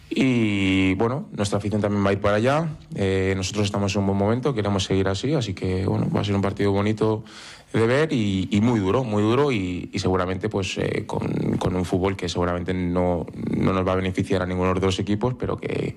Y 0.09 0.95
bueno, 0.95 1.29
nuestra 1.31 1.59
afición 1.59 1.81
también 1.81 2.03
va 2.03 2.09
a 2.09 2.13
ir 2.13 2.21
para 2.21 2.38
allá. 2.38 2.69
Eh, 2.95 3.33
nosotros 3.38 3.65
estamos 3.65 3.93
en 3.93 4.01
un 4.01 4.07
buen 4.07 4.17
momento, 4.17 4.55
queremos 4.55 4.83
seguir 4.83 5.07
así, 5.07 5.36
así 5.36 5.53
que 5.53 5.86
bueno, 5.86 6.09
va 6.09 6.21
a 6.21 6.24
ser 6.24 6.36
un 6.36 6.41
partido 6.41 6.71
bonito 6.71 7.24
de 7.73 7.88
ver 7.88 8.11
y, 8.11 8.59
muy 8.61 8.79
duro, 8.79 9.03
muy 9.03 9.21
duro 9.21 9.51
y, 9.51 9.89
seguramente 9.95 10.49
pues 10.49 10.77
eh, 10.77 11.05
con, 11.05 11.75
un 11.75 11.85
fútbol 11.85 12.15
que 12.15 12.27
seguramente 12.29 12.73
no, 12.73 13.25
no, 13.55 13.73
nos 13.73 13.88
va 13.88 13.93
a 13.93 13.95
beneficiar 13.95 14.41
a 14.41 14.45
ninguno 14.45 14.73
de 14.73 14.81
los 14.81 14.99
equipos, 14.99 15.35
pero 15.35 15.57
que, 15.57 15.95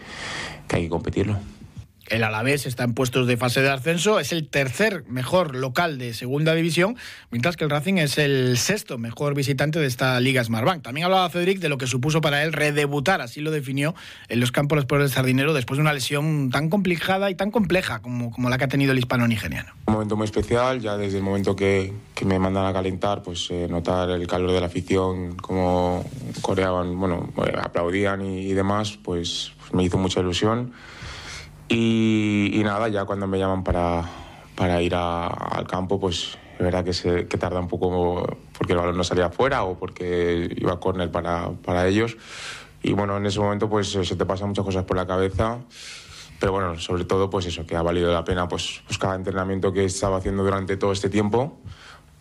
que 0.69 0.77
hay 0.77 0.83
que 0.85 0.89
competirlo. 0.89 1.39
El 2.13 2.25
Alavés 2.25 2.67
está 2.67 2.85
en 2.85 2.93
puestos 2.93 3.27
de 3.27 3.39
fase 3.39 3.63
de 3.63 3.71
ascenso, 3.71 4.21
es 4.21 4.33
el 4.33 4.47
tercer 4.47 5.03
mejor 5.09 5.57
local 5.57 5.97
de 5.97 6.13
segunda 6.13 6.55
división, 6.55 6.95
mientras 7.31 7.57
que 7.57 7.65
el 7.65 7.71
Racing 7.71 7.95
es 7.95 8.19
el 8.19 8.59
sexto 8.59 8.99
mejor 8.99 9.35
visitante 9.35 9.79
de 9.79 9.87
esta 9.87 10.21
Liga 10.21 10.45
Smartbank. 10.45 10.83
También 10.83 11.07
hablaba 11.07 11.31
Cedric 11.31 11.59
de 11.59 11.71
lo 11.71 11.79
que 11.79 11.87
supuso 11.87 12.21
para 12.21 12.45
él 12.45 12.53
redebutar, 12.53 13.23
así 13.23 13.41
lo 13.41 13.51
definió 13.51 13.95
en 14.29 14.41
los 14.41 14.53
campos 14.53 14.85
por 14.85 15.01
el 15.01 15.09
Sardinero 15.09 15.55
después 15.55 15.79
de 15.79 15.81
una 15.81 15.95
lesión 15.95 16.51
tan 16.51 16.69
complicada 16.69 17.31
y 17.31 17.35
tan 17.35 17.51
compleja 17.51 18.01
como, 18.01 18.31
como 18.31 18.51
la 18.51 18.59
que 18.59 18.65
ha 18.65 18.69
tenido 18.69 18.93
el 18.93 18.99
hispano-nigeriano. 18.99 19.73
Un 19.87 19.95
momento 19.95 20.15
muy 20.15 20.27
especial, 20.27 20.83
ya 20.83 20.99
desde 20.99 21.17
el 21.17 21.25
momento 21.25 21.57
que, 21.57 21.95
me 22.27 22.39
mandan 22.39 22.67
a 22.67 22.75
calentar, 22.75 23.23
pues 23.23 23.49
eh, 23.51 23.67
notar 23.71 24.11
el 24.11 24.27
calor 24.27 24.53
de 24.53 24.61
la 24.61 24.67
afición, 24.67 25.35
cómo 25.37 26.05
coreaban, 26.43 27.01
bueno, 27.01 27.33
eh, 27.39 27.55
aplaudían 27.59 28.21
y, 28.21 28.51
y 28.51 28.53
demás, 28.53 28.99
pues, 29.03 29.53
pues, 29.59 29.73
me 29.73 29.83
hizo 29.83 29.97
mucha 29.97 30.21
ilusión. 30.21 30.75
Y, 31.73 32.51
y, 32.53 32.63
nada, 32.65 32.89
ya 32.89 33.05
cuando 33.05 33.27
me 33.27 33.39
llaman 33.39 33.65
para, 33.65 34.05
para 34.55 34.83
ir 34.83 34.95
a, 34.95 35.27
al 35.27 35.67
campo, 35.67 35.99
pues 35.99 36.39
es 36.55 36.59
verdad 36.59 36.85
que, 36.85 36.93
se, 36.93 37.27
que 37.27 37.39
tarda 37.39 37.61
un 37.61 37.69
poco 37.69 38.27
porque 38.57 38.73
el 38.73 38.79
balón 38.79 38.97
no 38.97 39.05
salía 39.05 39.27
afuera 39.27 39.65
o 39.65 39.79
porque 39.79 40.55
iba 40.57 40.73
a 40.73 40.81
córner 40.81 41.11
para, 41.11 41.51
para 41.65 41.89
ellos. 41.89 42.17
Y 42.83 42.93
bueno, 42.93 43.17
en 43.17 43.27
ese 43.27 43.41
momento 43.41 43.69
pues 43.69 43.89
se 43.91 44.17
te 44.17 44.27
pasan 44.27 44.49
muchas 44.49 44.65
cosas 44.65 44.85
por 44.85 44.97
la 44.97 45.07
cabeza 45.07 45.61
pero 46.43 46.51
bueno, 46.51 46.77
sobre 46.77 47.05
todo 47.05 47.31
pues 47.31 47.47
eso, 47.47 47.65
que 47.65 47.77
ha 47.77 47.83
valido 47.83 48.13
la 48.13 48.25
pena 48.25 48.49
pues, 48.49 48.83
pues 48.85 48.99
cada 48.99 49.15
entrenamiento 49.15 49.73
que 49.73 49.83
he 49.83 49.85
estado 49.85 50.17
haciendo 50.17 50.43
durante 50.43 50.77
todo 50.77 50.91
este 50.91 51.09
tiempo 51.09 51.61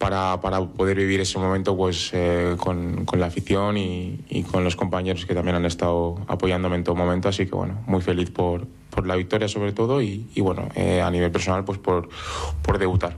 para, 0.01 0.41
para 0.41 0.59
poder 0.61 0.97
vivir 0.97 1.21
ese 1.21 1.37
momento 1.37 1.77
pues 1.77 2.09
eh, 2.13 2.55
con, 2.57 3.05
con, 3.05 3.19
la 3.19 3.27
afición 3.27 3.77
y, 3.77 4.19
y, 4.29 4.41
con 4.41 4.63
los 4.63 4.75
compañeros 4.75 5.27
que 5.27 5.35
también 5.35 5.55
han 5.55 5.65
estado 5.65 6.15
apoyándome 6.27 6.75
en 6.75 6.83
todo 6.83 6.95
momento, 6.95 7.29
así 7.29 7.45
que 7.45 7.51
bueno, 7.51 7.83
muy 7.85 8.01
feliz 8.01 8.31
por, 8.31 8.65
por 8.89 9.05
la 9.05 9.15
victoria 9.15 9.47
sobre 9.47 9.73
todo 9.73 10.01
y, 10.01 10.27
y 10.33 10.41
bueno, 10.41 10.69
eh, 10.73 11.01
a 11.01 11.11
nivel 11.11 11.31
personal 11.31 11.63
pues 11.63 11.77
por, 11.77 12.09
por 12.63 12.79
debutar, 12.79 13.15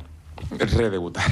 redebutar. 0.60 1.24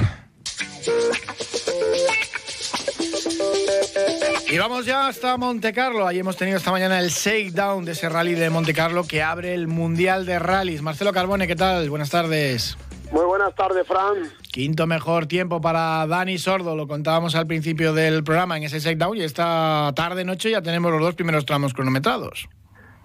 Y 4.50 4.58
vamos 4.58 4.86
ya 4.86 5.06
hasta 5.06 5.36
Monte 5.36 5.72
Carlo. 5.72 6.06
Ahí 6.06 6.18
hemos 6.18 6.36
tenido 6.36 6.58
esta 6.58 6.70
mañana 6.70 6.98
el 6.98 7.08
shakedown 7.08 7.84
de 7.84 7.92
ese 7.92 8.08
rally 8.08 8.34
de 8.34 8.50
Monte 8.50 8.74
Carlo 8.74 9.04
que 9.04 9.22
abre 9.22 9.54
el 9.54 9.66
Mundial 9.66 10.24
de 10.26 10.38
Rallys. 10.38 10.82
Marcelo 10.82 11.12
Carbone, 11.12 11.46
¿qué 11.46 11.56
tal? 11.56 11.88
Buenas 11.88 12.10
tardes. 12.10 12.76
Muy 13.10 13.24
buenas 13.24 13.54
tardes, 13.54 13.86
Fran. 13.86 14.41
Quinto 14.52 14.86
mejor 14.86 15.24
tiempo 15.24 15.62
para 15.62 16.06
Dani 16.06 16.36
Sordo, 16.36 16.76
lo 16.76 16.86
contábamos 16.86 17.34
al 17.34 17.46
principio 17.46 17.94
del 17.94 18.22
programa 18.22 18.58
en 18.58 18.64
ese 18.64 18.80
shakedown 18.80 19.16
y 19.16 19.22
esta 19.22 19.90
tarde-noche 19.96 20.50
ya 20.50 20.60
tenemos 20.60 20.92
los 20.92 21.00
dos 21.00 21.14
primeros 21.14 21.46
tramos 21.46 21.72
cronometrados. 21.72 22.50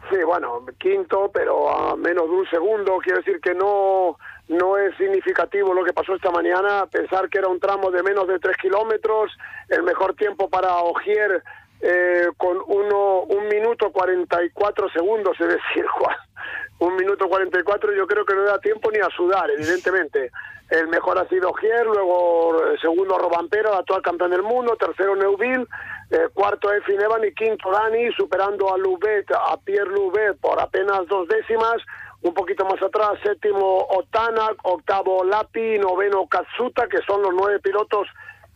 Sí, 0.09 0.17
bueno, 0.25 0.65
quinto, 0.77 1.31
pero 1.33 1.69
a 1.69 1.95
menos 1.95 2.25
de 2.25 2.35
un 2.35 2.49
segundo. 2.49 2.97
Quiero 2.97 3.19
decir 3.19 3.39
que 3.39 3.55
no, 3.55 4.17
no 4.49 4.77
es 4.77 4.93
significativo 4.97 5.73
lo 5.73 5.85
que 5.85 5.93
pasó 5.93 6.15
esta 6.15 6.31
mañana. 6.31 6.85
Pensar 6.91 7.29
que 7.29 7.37
era 7.37 7.47
un 7.47 7.61
tramo 7.61 7.91
de 7.91 8.03
menos 8.03 8.27
de 8.27 8.39
tres 8.39 8.57
kilómetros, 8.57 9.31
el 9.69 9.83
mejor 9.83 10.15
tiempo 10.15 10.49
para 10.49 10.75
Ogier 10.79 11.43
eh, 11.79 12.27
con 12.35 12.57
uno, 12.67 13.21
un 13.21 13.47
minuto 13.47 13.91
44 13.93 14.89
segundos, 14.89 15.39
es 15.39 15.47
decir, 15.47 15.85
un 16.79 16.95
minuto 16.95 17.27
44 17.27 17.93
yo 17.93 18.05
creo 18.05 18.25
que 18.25 18.35
no 18.35 18.43
da 18.43 18.59
tiempo 18.59 18.91
ni 18.91 18.99
a 18.99 19.09
sudar, 19.15 19.49
evidentemente. 19.49 20.31
El 20.69 20.89
mejor 20.89 21.17
ha 21.17 21.27
sido 21.29 21.53
Gier, 21.53 21.85
luego 21.85 22.61
eh, 22.65 22.77
segundo 22.81 23.17
Robampera, 23.17 23.69
el 23.69 23.77
actual 23.77 24.01
campeón 24.01 24.31
del 24.31 24.43
mundo, 24.43 24.75
tercero 24.75 25.15
Neuville, 25.15 25.65
eh, 26.11 26.27
cuarto 26.33 26.71
Efin 26.71 26.99
Evan 26.99 27.23
y 27.23 27.33
quinto 27.33 27.71
Dani, 27.71 28.11
superando 28.11 28.73
a 28.73 28.77
Lubet, 28.77 29.25
a 29.31 29.57
Pierre 29.57 29.89
Lubet 29.89 30.37
por 30.39 30.59
apenas 30.59 31.07
dos 31.07 31.27
décimas. 31.27 31.77
Un 32.21 32.33
poquito 32.33 32.65
más 32.65 32.81
atrás, 32.81 33.13
séptimo 33.23 33.87
Otana, 33.89 34.49
octavo 34.63 35.23
Lapi, 35.23 35.77
noveno 35.77 36.27
Katsuta, 36.27 36.87
que 36.87 36.97
son 37.07 37.21
los 37.21 37.33
nueve 37.33 37.59
pilotos 37.59 38.07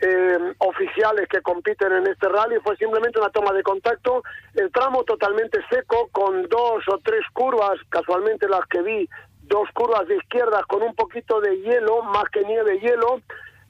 eh, 0.01 0.53
oficiales 0.57 1.27
que 1.29 1.41
compiten 1.41 1.91
en 1.91 2.07
este 2.07 2.27
rally 2.27 2.55
fue 2.63 2.75
simplemente 2.77 3.19
una 3.19 3.29
toma 3.29 3.53
de 3.53 3.63
contacto, 3.63 4.23
el 4.55 4.71
tramo 4.71 5.03
totalmente 5.03 5.59
seco 5.69 6.09
con 6.11 6.43
dos 6.49 6.83
o 6.87 6.97
tres 7.03 7.21
curvas, 7.33 7.79
casualmente 7.89 8.47
las 8.49 8.65
que 8.67 8.81
vi, 8.81 9.09
dos 9.43 9.69
curvas 9.73 10.07
de 10.07 10.17
izquierdas 10.17 10.65
con 10.65 10.81
un 10.81 10.95
poquito 10.95 11.39
de 11.39 11.55
hielo, 11.61 12.01
más 12.03 12.25
que 12.31 12.43
nieve 12.43 12.79
hielo, 12.79 13.21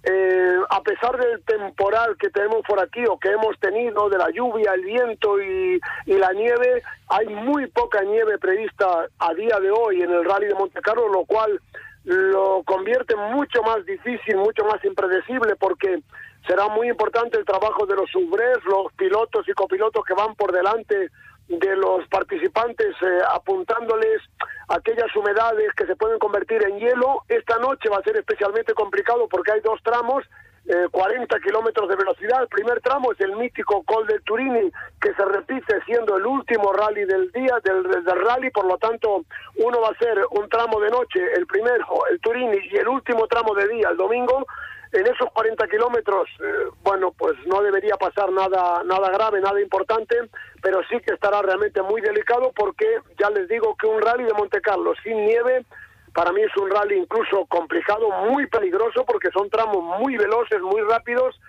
eh, 0.03 0.55
a 0.69 0.81
pesar 0.81 1.17
del 1.17 1.43
temporal 1.43 2.15
que 2.17 2.29
tenemos 2.29 2.61
por 2.67 2.79
aquí 2.79 3.03
o 3.05 3.19
que 3.19 3.29
hemos 3.29 3.59
tenido, 3.59 4.09
de 4.09 4.17
la 4.17 4.31
lluvia, 4.31 4.73
el 4.73 4.85
viento 4.85 5.39
y, 5.39 5.79
y, 6.05 6.13
la 6.13 6.31
nieve, 6.33 6.81
hay 7.09 7.27
muy 7.27 7.67
poca 7.67 8.01
nieve 8.01 8.39
prevista 8.39 9.07
a 9.19 9.33
día 9.33 9.59
de 9.59 9.69
hoy 9.69 10.01
en 10.01 10.11
el 10.11 10.25
rally 10.25 10.47
de 10.47 10.55
Monte 10.55 10.81
Carlo, 10.81 11.07
lo 11.09 11.25
cual 11.25 11.59
lo 12.03 12.63
convierte 12.63 13.15
mucho 13.15 13.61
más 13.63 13.85
difícil, 13.85 14.37
mucho 14.37 14.65
más 14.65 14.83
impredecible, 14.83 15.55
porque 15.55 16.01
será 16.47 16.67
muy 16.69 16.89
importante 16.89 17.37
el 17.37 17.45
trabajo 17.45 17.85
de 17.85 17.95
los 17.95 18.09
subres, 18.09 18.57
los 18.65 18.91
pilotos 18.93 19.47
y 19.47 19.53
copilotos 19.53 20.03
que 20.05 20.13
van 20.13 20.35
por 20.35 20.51
delante 20.51 21.09
de 21.47 21.75
los 21.75 22.07
participantes 22.07 22.95
eh, 23.01 23.19
apuntándoles 23.33 24.21
aquellas 24.69 25.13
humedades 25.15 25.71
que 25.75 25.85
se 25.85 25.95
pueden 25.95 26.17
convertir 26.17 26.63
en 26.63 26.79
hielo. 26.79 27.23
Esta 27.27 27.57
noche 27.59 27.89
va 27.89 27.97
a 27.97 28.03
ser 28.03 28.17
especialmente 28.17 28.73
complicado 28.73 29.27
porque 29.27 29.51
hay 29.51 29.61
dos 29.61 29.79
tramos, 29.83 30.23
eh, 30.67 30.87
40 30.91 31.39
kilómetros 31.39 31.89
de 31.89 31.95
velocidad. 31.95 32.43
El 32.43 32.47
primer 32.47 32.81
tramo 32.81 33.11
es 33.11 33.19
el 33.21 33.35
mítico 33.35 33.83
Col 33.83 34.05
del 34.07 34.21
Turini, 34.23 34.71
que 35.01 35.13
se 35.13 35.25
repite 35.25 35.81
siendo 35.85 36.17
el 36.17 36.25
último 36.25 36.71
rally 36.73 37.05
del 37.05 37.31
día, 37.31 37.57
del, 37.63 37.83
del 37.83 38.25
rally, 38.25 38.51
por 38.51 38.65
lo 38.65 38.77
tanto, 38.77 39.23
uno 39.57 39.81
va 39.81 39.89
a 39.89 39.97
ser 39.97 40.19
un 40.31 40.47
tramo 40.49 40.79
de 40.79 40.89
noche, 40.91 41.19
el 41.35 41.47
primero, 41.47 41.85
el 42.09 42.19
Turini, 42.19 42.57
y 42.71 42.77
el 42.77 42.87
último 42.87 43.27
tramo 43.27 43.55
de 43.55 43.67
día, 43.67 43.89
el 43.89 43.97
domingo, 43.97 44.45
en 44.91 45.07
esos 45.07 45.29
40 45.33 45.67
kilómetros, 45.67 46.27
eh, 46.43 46.69
bueno, 46.83 47.13
pues 47.17 47.35
no 47.47 47.61
debería 47.61 47.95
pasar 47.95 48.31
nada, 48.31 48.83
nada 48.83 49.09
grave, 49.09 49.39
nada 49.39 49.61
importante, 49.61 50.17
pero 50.61 50.81
sí 50.89 50.99
que 50.99 51.13
estará 51.13 51.41
realmente 51.41 51.81
muy 51.81 52.01
delicado 52.01 52.51
porque 52.53 52.85
ya 53.17 53.29
les 53.29 53.47
digo 53.47 53.75
que 53.77 53.87
un 53.87 54.01
rally 54.01 54.25
de 54.25 54.33
Monte 54.33 54.59
Carlo 54.59 54.93
sin 55.01 55.25
nieve, 55.25 55.65
para 56.13 56.31
mí 56.31 56.41
es 56.41 56.55
un 56.57 56.69
rally 56.69 56.97
incluso 56.97 57.45
complicado, 57.45 58.09
muy 58.29 58.47
peligroso 58.47 59.05
porque 59.05 59.29
son 59.31 59.49
tramos 59.49 59.83
muy 59.99 60.17
veloces, 60.17 60.61
muy 60.61 60.81
rápidos 60.81 61.39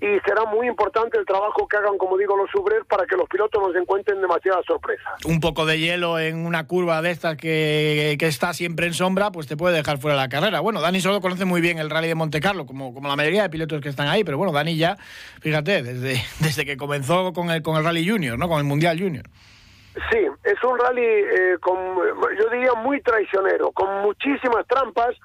y 0.00 0.18
será 0.26 0.46
muy 0.46 0.66
importante 0.66 1.18
el 1.18 1.26
trabajo 1.26 1.68
que 1.68 1.76
hagan, 1.76 1.98
como 1.98 2.16
digo, 2.16 2.34
los 2.34 2.50
subres 2.50 2.80
para 2.88 3.04
que 3.04 3.16
los 3.16 3.28
pilotos 3.28 3.60
no 3.60 3.70
se 3.70 3.78
encuentren 3.78 4.20
demasiadas 4.20 4.64
sorpresas. 4.64 5.06
Un 5.26 5.40
poco 5.40 5.66
de 5.66 5.78
hielo 5.78 6.18
en 6.18 6.46
una 6.46 6.66
curva 6.66 7.02
de 7.02 7.10
estas 7.10 7.36
que, 7.36 8.16
que, 8.18 8.26
está 8.26 8.54
siempre 8.54 8.86
en 8.86 8.94
sombra, 8.94 9.30
pues 9.30 9.46
te 9.46 9.58
puede 9.58 9.76
dejar 9.76 9.98
fuera 9.98 10.16
la 10.16 10.30
carrera. 10.30 10.60
Bueno, 10.60 10.80
Dani 10.80 11.00
solo 11.00 11.20
conoce 11.20 11.44
muy 11.44 11.60
bien 11.60 11.78
el 11.78 11.90
rally 11.90 12.08
de 12.08 12.14
Monte 12.14 12.40
Carlo, 12.40 12.64
como, 12.64 12.94
como 12.94 13.08
la 13.08 13.16
mayoría 13.16 13.42
de 13.42 13.50
pilotos 13.50 13.82
que 13.82 13.90
están 13.90 14.08
ahí, 14.08 14.24
pero 14.24 14.38
bueno, 14.38 14.52
Dani 14.52 14.74
ya, 14.74 14.96
fíjate, 15.42 15.82
desde, 15.82 16.22
desde 16.40 16.64
que 16.64 16.78
comenzó 16.78 17.34
con 17.34 17.50
el, 17.50 17.60
con 17.60 17.76
el 17.76 17.84
Rally 17.84 18.08
Junior, 18.08 18.38
¿no? 18.38 18.48
Con 18.48 18.58
el 18.58 18.64
Mundial 18.64 18.98
Junior. 18.98 19.26
Sí, 20.10 20.18
es 20.50 20.64
un 20.64 20.78
rally, 20.78 21.04
eh, 21.04 21.58
con, 21.60 21.76
yo 22.38 22.48
diría, 22.50 22.74
muy 22.74 23.00
traicionero, 23.00 23.70
con 23.72 24.02
muchísimas 24.02 24.66
trampas, 24.66 25.16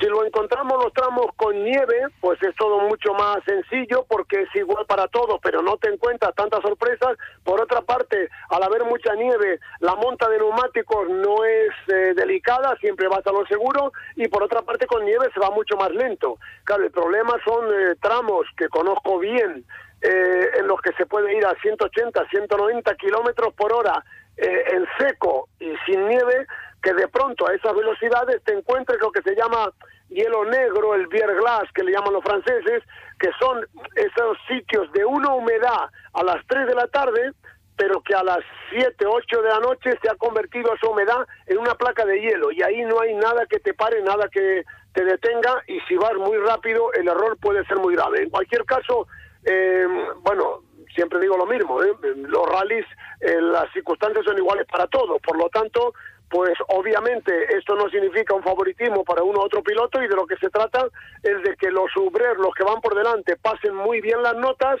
si 0.00 0.06
lo 0.06 0.24
encontramos 0.24 0.82
los 0.82 0.92
tramos 0.92 1.26
con 1.36 1.54
nieve, 1.62 2.08
pues 2.20 2.42
es 2.42 2.54
todo 2.56 2.80
mucho 2.80 3.14
más 3.14 3.38
sencillo 3.44 4.04
porque 4.08 4.42
es 4.42 4.48
igual 4.56 4.84
para 4.86 5.06
todos, 5.06 5.38
pero 5.40 5.62
no 5.62 5.76
te 5.76 5.88
encuentras 5.88 6.34
tantas 6.34 6.62
sorpresas. 6.62 7.16
Por 7.44 7.60
otra 7.60 7.80
parte, 7.80 8.28
al 8.50 8.62
haber 8.64 8.84
mucha 8.84 9.14
nieve, 9.14 9.60
la 9.80 9.94
monta 9.94 10.28
de 10.28 10.38
neumáticos 10.38 11.08
no 11.10 11.44
es 11.44 11.70
eh, 11.88 12.12
delicada, 12.14 12.76
siempre 12.80 13.06
vas 13.06 13.24
a 13.26 13.32
lo 13.32 13.46
seguro, 13.46 13.92
y 14.16 14.26
por 14.26 14.42
otra 14.42 14.62
parte 14.62 14.86
con 14.86 15.04
nieve 15.04 15.30
se 15.32 15.40
va 15.40 15.50
mucho 15.50 15.76
más 15.76 15.90
lento. 15.92 16.38
Claro, 16.64 16.82
el 16.82 16.90
problema 16.90 17.34
son 17.44 17.66
eh, 17.66 17.94
tramos 18.00 18.46
que 18.56 18.68
conozco 18.68 19.20
bien, 19.20 19.64
eh, 20.02 20.50
en 20.58 20.66
los 20.66 20.80
que 20.82 20.92
se 20.98 21.06
puede 21.06 21.34
ir 21.36 21.46
a 21.46 21.54
180, 21.62 22.28
190 22.28 22.94
kilómetros 22.96 23.54
por 23.54 23.72
hora 23.72 24.04
en 24.36 24.86
seco 24.98 25.48
y 25.60 25.74
sin 25.86 26.08
nieve, 26.08 26.46
que 26.82 26.92
de 26.92 27.08
pronto 27.08 27.48
a 27.48 27.54
esas 27.54 27.74
velocidades 27.74 28.42
te 28.44 28.52
encuentres 28.52 29.00
lo 29.00 29.10
que 29.10 29.22
se 29.22 29.34
llama 29.34 29.70
hielo 30.08 30.44
negro, 30.44 30.94
el 30.94 31.06
beer 31.08 31.30
que 31.74 31.82
le 31.82 31.92
llaman 31.92 32.12
los 32.12 32.24
franceses, 32.24 32.82
que 33.18 33.30
son 33.40 33.66
esos 33.96 34.38
sitios 34.48 34.90
de 34.92 35.04
una 35.04 35.34
humedad 35.34 35.90
a 36.12 36.22
las 36.22 36.44
3 36.46 36.66
de 36.66 36.74
la 36.74 36.86
tarde, 36.88 37.32
pero 37.76 38.00
que 38.02 38.14
a 38.14 38.22
las 38.22 38.40
7, 38.70 39.04
8 39.06 39.42
de 39.42 39.48
la 39.48 39.60
noche 39.60 39.98
se 40.00 40.10
ha 40.10 40.14
convertido 40.14 40.74
esa 40.74 40.88
humedad 40.88 41.26
en 41.46 41.58
una 41.58 41.74
placa 41.74 42.04
de 42.04 42.20
hielo 42.20 42.52
y 42.52 42.62
ahí 42.62 42.84
no 42.84 43.00
hay 43.00 43.14
nada 43.14 43.46
que 43.46 43.58
te 43.58 43.74
pare, 43.74 44.00
nada 44.02 44.28
que 44.28 44.64
te 44.92 45.04
detenga 45.04 45.62
y 45.66 45.80
si 45.88 45.96
vas 45.96 46.14
muy 46.14 46.36
rápido 46.38 46.92
el 46.92 47.08
error 47.08 47.36
puede 47.40 47.64
ser 47.66 47.78
muy 47.78 47.96
grave. 47.96 48.22
En 48.22 48.30
cualquier 48.30 48.64
caso, 48.64 49.08
eh, 49.44 49.86
bueno, 50.20 50.62
siempre 50.94 51.20
digo 51.20 51.36
lo 51.36 51.46
mismo, 51.46 51.82
¿eh? 51.82 51.92
los 52.02 52.46
rallies, 52.48 52.86
eh, 53.20 53.40
las 53.40 53.70
circunstancias 53.72 54.24
son 54.24 54.38
iguales 54.38 54.66
para 54.70 54.86
todos, 54.86 55.20
por 55.20 55.36
lo 55.36 55.48
tanto, 55.48 55.94
pues 56.30 56.54
obviamente 56.68 57.32
esto 57.56 57.76
no 57.76 57.88
significa 57.90 58.34
un 58.34 58.42
favoritismo 58.42 59.04
para 59.04 59.22
uno 59.22 59.40
u 59.40 59.42
otro 59.42 59.62
piloto 59.62 60.02
y 60.02 60.08
de 60.08 60.16
lo 60.16 60.26
que 60.26 60.36
se 60.36 60.50
trata 60.50 60.86
es 61.22 61.42
de 61.42 61.56
que 61.56 61.70
los 61.70 61.90
subreros, 61.92 62.38
los 62.38 62.54
que 62.54 62.64
van 62.64 62.80
por 62.80 62.94
delante, 62.94 63.36
pasen 63.36 63.74
muy 63.74 64.00
bien 64.00 64.22
las 64.22 64.34
notas 64.34 64.80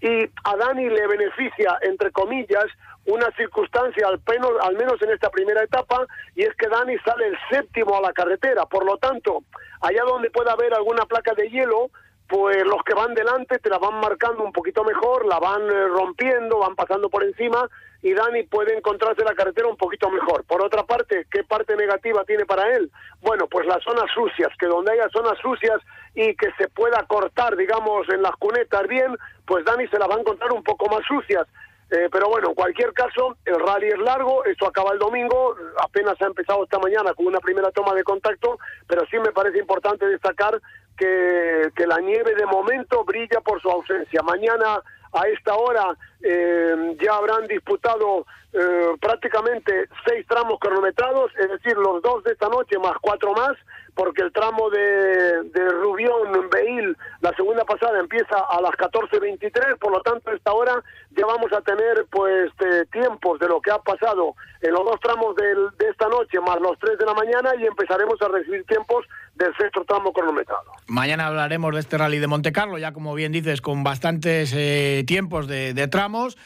y 0.00 0.24
a 0.44 0.56
Dani 0.56 0.88
le 0.88 1.06
beneficia, 1.06 1.78
entre 1.82 2.10
comillas, 2.10 2.66
una 3.06 3.30
circunstancia 3.36 4.06
al, 4.06 4.20
al 4.62 4.76
menos 4.76 5.00
en 5.02 5.10
esta 5.10 5.30
primera 5.30 5.62
etapa 5.62 6.06
y 6.34 6.42
es 6.42 6.54
que 6.56 6.68
Dani 6.68 6.96
sale 6.98 7.28
el 7.28 7.38
séptimo 7.50 7.96
a 7.96 8.00
la 8.00 8.12
carretera. 8.12 8.64
Por 8.66 8.84
lo 8.84 8.96
tanto, 8.98 9.44
allá 9.80 10.02
donde 10.04 10.30
pueda 10.30 10.52
haber 10.52 10.74
alguna 10.74 11.04
placa 11.06 11.34
de 11.34 11.48
hielo, 11.50 11.90
pues 12.28 12.64
los 12.64 12.82
que 12.84 12.94
van 12.94 13.14
delante 13.14 13.58
te 13.58 13.68
la 13.68 13.78
van 13.78 14.00
marcando 14.00 14.42
un 14.42 14.52
poquito 14.52 14.82
mejor, 14.82 15.26
la 15.26 15.38
van 15.38 15.62
eh, 15.62 15.88
rompiendo, 15.88 16.58
van 16.58 16.74
pasando 16.74 17.08
por 17.10 17.22
encima 17.22 17.68
y 18.02 18.12
Dani 18.12 18.42
puede 18.44 18.76
encontrarse 18.76 19.24
la 19.24 19.34
carretera 19.34 19.66
un 19.66 19.76
poquito 19.76 20.10
mejor. 20.10 20.44
Por 20.44 20.62
otra 20.62 20.84
parte, 20.84 21.26
¿qué 21.30 21.42
parte 21.42 21.74
negativa 21.74 22.22
tiene 22.24 22.44
para 22.44 22.70
él? 22.74 22.90
Bueno, 23.22 23.46
pues 23.46 23.66
las 23.66 23.82
zonas 23.82 24.10
sucias, 24.12 24.50
que 24.58 24.66
donde 24.66 24.92
haya 24.92 25.08
zonas 25.08 25.38
sucias 25.40 25.80
y 26.14 26.34
que 26.36 26.50
se 26.58 26.68
pueda 26.68 27.02
cortar, 27.06 27.56
digamos, 27.56 28.06
en 28.10 28.20
las 28.20 28.36
cunetas 28.36 28.86
bien, 28.88 29.16
pues 29.46 29.64
Dani 29.64 29.88
se 29.88 29.98
la 29.98 30.06
va 30.06 30.16
a 30.16 30.20
encontrar 30.20 30.52
un 30.52 30.62
poco 30.62 30.86
más 30.88 31.00
sucias. 31.06 31.46
Eh, 31.90 32.08
pero 32.10 32.28
bueno, 32.28 32.48
en 32.48 32.54
cualquier 32.54 32.92
caso, 32.92 33.36
el 33.44 33.58
rally 33.58 33.88
es 33.88 33.98
largo, 33.98 34.44
esto 34.44 34.66
acaba 34.66 34.92
el 34.92 34.98
domingo, 34.98 35.54
apenas 35.80 36.20
ha 36.20 36.26
empezado 36.26 36.64
esta 36.64 36.78
mañana 36.78 37.14
con 37.14 37.26
una 37.26 37.40
primera 37.40 37.70
toma 37.70 37.94
de 37.94 38.02
contacto, 38.02 38.58
pero 38.86 39.06
sí 39.10 39.18
me 39.18 39.32
parece 39.32 39.58
importante 39.58 40.06
destacar 40.06 40.60
que, 40.96 41.70
que 41.74 41.86
la 41.86 41.98
nieve 42.00 42.34
de 42.34 42.46
momento 42.46 43.04
brilla 43.04 43.40
por 43.40 43.60
su 43.60 43.70
ausencia. 43.70 44.22
Mañana 44.22 44.82
a 45.12 45.28
esta 45.28 45.54
hora 45.54 45.96
eh, 46.22 46.96
ya 47.00 47.14
habrán 47.14 47.46
disputado 47.46 48.26
eh, 48.52 48.96
prácticamente 49.00 49.88
seis 50.06 50.26
tramos 50.28 50.58
cronometrados, 50.60 51.32
es 51.38 51.48
decir, 51.50 51.76
los 51.76 52.02
dos 52.02 52.22
de 52.24 52.32
esta 52.32 52.48
noche 52.48 52.78
más 52.78 52.94
cuatro 53.00 53.32
más, 53.32 53.56
porque 53.94 54.22
el 54.22 54.32
tramo 54.32 54.70
de, 54.70 55.42
de 55.50 55.68
Rubión, 55.70 56.48
Beil, 56.50 56.96
la 57.20 57.34
segunda 57.34 57.64
pasada 57.64 58.00
empieza 58.00 58.38
a 58.38 58.60
las 58.60 58.72
14.23, 58.72 59.78
por 59.78 59.92
lo 59.92 60.00
tanto, 60.02 60.32
esta 60.32 60.52
hora 60.52 60.82
ya 61.16 61.26
vamos 61.26 61.52
a 61.52 61.60
tener 61.60 62.06
pues 62.10 62.50
tiempos 62.90 63.38
de 63.38 63.48
lo 63.48 63.60
que 63.60 63.70
ha 63.70 63.78
pasado 63.78 64.34
en 64.60 64.72
los 64.72 64.84
dos 64.84 65.00
tramos 65.00 65.34
de 65.36 65.88
esta 65.90 66.08
noche, 66.08 66.40
más 66.40 66.60
los 66.60 66.78
tres 66.78 66.98
de 66.98 67.04
la 67.04 67.14
mañana, 67.14 67.52
y 67.58 67.66
empezaremos 67.66 68.20
a 68.22 68.28
recibir 68.28 68.64
tiempos 68.64 69.04
del 69.34 69.54
sexto 69.56 69.84
tramo 69.84 70.12
cronometrado. 70.12 70.72
Mañana 70.86 71.26
hablaremos 71.26 71.74
de 71.74 71.80
este 71.80 71.98
rally 71.98 72.18
de 72.18 72.26
Monte 72.26 72.52
Carlo, 72.52 72.78
ya 72.78 72.92
como 72.92 73.14
bien 73.14 73.32
dices, 73.32 73.60
con 73.60 73.84
bastantes 73.84 74.52
eh, 74.54 75.04
tiempos 75.06 75.46
de, 75.46 75.74
de 75.74 75.88
tramos. 75.88 76.36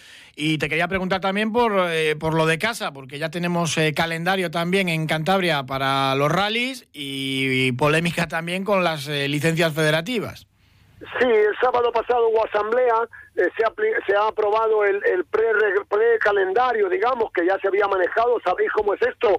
Y 0.40 0.58
te 0.58 0.68
quería 0.68 0.86
preguntar 0.86 1.20
también 1.20 1.50
por, 1.50 1.72
eh, 1.90 2.14
por 2.14 2.32
lo 2.34 2.46
de 2.46 2.58
casa, 2.58 2.92
porque 2.92 3.18
ya 3.18 3.28
tenemos 3.28 3.76
eh, 3.76 3.92
calendario 3.92 4.52
también 4.52 4.88
en 4.88 5.08
Cantabria 5.08 5.66
para 5.66 6.14
los 6.14 6.30
rallies 6.30 6.86
y, 6.92 7.72
polémica 7.72 8.28
también 8.28 8.62
con 8.62 8.84
las 8.84 9.08
eh, 9.08 9.26
licencias 9.26 9.72
federativas. 9.72 10.47
Sí, 10.98 11.28
el 11.28 11.56
sábado 11.60 11.92
pasado 11.92 12.28
hubo 12.28 12.44
asamblea, 12.44 12.94
se, 13.34 13.64
ha, 13.64 13.72
se, 14.04 14.16
ha, 14.16 14.26
aprobado 14.26 14.84
el, 14.84 15.00
el 15.06 15.24
pre-calendario, 15.26 16.88
pre 16.88 16.96
digamos, 16.96 17.30
que 17.32 17.46
ya 17.46 17.56
se 17.60 17.68
había 17.68 17.86
manejado. 17.86 18.40
¿Sabéis 18.44 18.72
cómo 18.72 18.94
es 18.94 19.02
esto? 19.02 19.38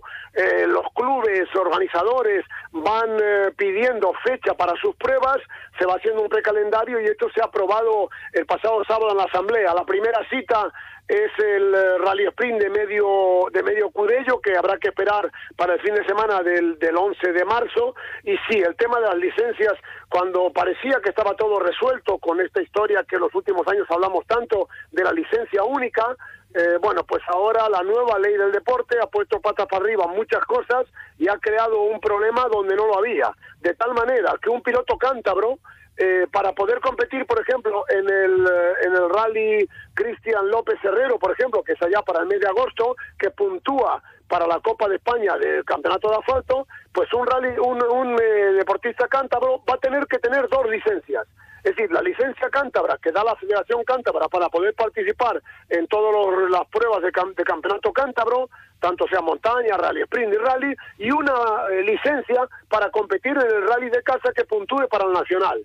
los 0.67 0.85
clubes, 0.93 1.53
organizadores 1.55 2.45
van 2.71 3.17
pidiendo 3.57 4.13
fecha 4.23 4.53
para 4.53 4.73
sus 4.79 4.95
pruebas, 4.95 5.37
se 5.77 5.85
va 5.85 5.95
haciendo 5.95 6.21
un 6.21 6.29
precalendario 6.29 7.01
y 7.01 7.05
esto 7.05 7.29
se 7.33 7.41
ha 7.41 7.45
aprobado 7.45 8.09
el 8.33 8.45
pasado 8.45 8.83
sábado 8.85 9.11
en 9.11 9.17
la 9.17 9.23
asamblea. 9.23 9.73
La 9.73 9.85
primera 9.85 10.19
cita 10.29 10.71
es 11.09 11.31
el 11.39 11.73
eh, 11.73 11.97
Rally 11.97 12.27
Sprint 12.27 12.61
de 12.61 12.69
medio 12.69 13.47
de 13.51 13.63
medio 13.63 13.89
Cudello 13.89 14.39
que 14.39 14.55
habrá 14.55 14.77
que 14.77 14.89
esperar 14.89 15.31
para 15.57 15.73
el 15.73 15.81
fin 15.81 15.95
de 15.95 16.05
semana 16.05 16.43
del, 16.43 16.77
del 16.77 16.95
11 16.95 17.33
de 17.33 17.45
marzo. 17.45 17.95
Y 18.23 18.37
sí, 18.47 18.59
el 18.59 18.75
tema 18.75 18.99
de 18.99 19.07
las 19.07 19.17
licencias 19.17 19.73
cuando 20.07 20.53
parecía 20.53 21.01
que 21.03 21.09
estaba 21.09 21.35
todo 21.35 21.59
resuelto 21.59 22.19
con 22.19 22.39
esta 22.39 22.61
historia 22.61 23.03
que 23.09 23.15
en 23.15 23.23
los 23.23 23.33
últimos 23.33 23.67
años 23.67 23.87
hablamos 23.89 24.25
tanto 24.27 24.69
de 24.91 25.03
la 25.03 25.11
licencia 25.11 25.63
única, 25.63 26.15
eh, 26.53 26.77
bueno, 26.79 27.03
pues 27.03 27.23
ahora 27.27 27.67
la 27.69 27.81
nueva 27.81 28.19
ley 28.19 28.37
del 28.37 28.51
deporte 28.51 28.97
ha 29.01 29.07
puesto 29.07 29.39
patas 29.39 29.65
para 29.67 29.83
arriba 29.83 30.05
muchas 30.07 30.43
cosas 30.45 30.85
y 31.17 31.27
ha 31.27 31.37
creado 31.37 31.81
un 31.81 31.99
problema 31.99 32.47
donde 32.51 32.75
no 32.75 32.85
lo 32.85 32.99
había, 32.99 33.31
de 33.61 33.73
tal 33.73 33.95
manera 33.95 34.35
que 34.41 34.49
un 34.49 34.61
piloto 34.61 34.97
cántabro 34.97 35.57
eh, 36.01 36.27
para 36.31 36.53
poder 36.53 36.79
competir, 36.79 37.25
por 37.25 37.41
ejemplo, 37.41 37.83
en 37.89 38.09
el, 38.09 38.47
eh, 38.47 38.73
en 38.85 38.93
el 38.93 39.09
rally 39.09 39.69
Cristian 39.93 40.49
López 40.49 40.79
Herrero, 40.81 41.19
por 41.19 41.33
ejemplo, 41.33 41.61
que 41.61 41.73
es 41.73 41.81
allá 41.81 42.01
para 42.03 42.21
el 42.21 42.27
mes 42.27 42.39
de 42.39 42.47
agosto, 42.47 42.95
que 43.19 43.31
puntúa 43.31 44.01
para 44.29 44.47
la 44.47 44.61
Copa 44.61 44.87
de 44.87 44.95
España 44.95 45.37
del 45.37 45.65
Campeonato 45.65 46.09
de 46.09 46.15
Asfalto, 46.15 46.67
pues 46.93 47.11
un 47.11 47.27
rally, 47.27 47.49
un, 47.59 47.83
un 47.83 48.17
eh, 48.17 48.53
deportista 48.53 49.09
cántabro 49.09 49.61
va 49.69 49.73
a 49.73 49.79
tener 49.79 50.05
que 50.07 50.19
tener 50.19 50.47
dos 50.47 50.69
licencias. 50.69 51.27
Es 51.63 51.75
decir, 51.75 51.91
la 51.91 52.01
licencia 52.01 52.49
cántabra 52.49 52.97
que 52.97 53.11
da 53.11 53.23
la 53.23 53.35
Federación 53.35 53.83
Cántabra 53.83 54.27
para 54.27 54.49
poder 54.49 54.73
participar 54.73 55.41
en 55.69 55.87
todas 55.87 56.49
las 56.49 56.67
pruebas 56.67 57.01
de, 57.01 57.11
de, 57.35 57.43
campeonato 57.43 57.91
cántabro, 57.91 58.49
tanto 58.79 59.07
sea 59.07 59.21
montaña, 59.21 59.77
rally 59.77 60.01
sprint 60.03 60.33
y 60.33 60.37
rally, 60.37 60.75
y 60.97 61.11
una 61.11 61.33
eh, 61.71 61.83
licencia 61.83 62.47
para 62.69 62.89
competir 62.89 63.31
en 63.31 63.55
el 63.55 63.67
rally 63.67 63.89
de 63.89 64.01
casa 64.03 64.31
que 64.33 64.45
puntúe 64.45 64.87
para 64.89 65.05
el 65.05 65.13
nacional. 65.13 65.61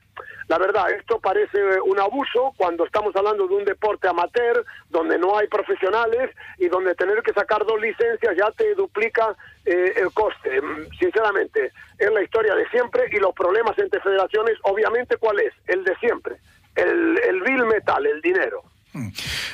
La 0.48 0.58
verdad, 0.58 0.90
esto 0.90 1.18
parece 1.20 1.80
un 1.80 1.98
abuso 1.98 2.52
cuando 2.56 2.84
estamos 2.84 3.14
hablando 3.16 3.46
de 3.46 3.54
un 3.54 3.64
deporte 3.64 4.08
amateur, 4.08 4.64
donde 4.90 5.18
no 5.18 5.38
hay 5.38 5.46
profesionales 5.48 6.30
y 6.58 6.68
donde 6.68 6.94
tener 6.94 7.22
que 7.22 7.32
sacar 7.32 7.64
dos 7.64 7.80
licencias 7.80 8.36
ya 8.36 8.50
te 8.52 8.74
duplica 8.74 9.34
eh, 9.64 9.94
el 9.96 10.12
coste. 10.12 10.60
Sinceramente, 10.98 11.72
es 11.98 12.12
la 12.12 12.22
historia 12.22 12.54
de 12.54 12.68
siempre 12.68 13.04
y 13.10 13.16
los 13.18 13.34
problemas 13.34 13.78
entre 13.78 14.00
federaciones, 14.00 14.54
obviamente, 14.62 15.16
¿cuál 15.16 15.40
es? 15.40 15.52
El 15.66 15.84
de 15.84 15.96
siempre, 15.96 16.36
el, 16.74 17.18
el 17.28 17.40
bill 17.42 17.66
metal, 17.66 18.06
el 18.06 18.20
dinero. 18.20 18.62
Mm. 18.92 19.08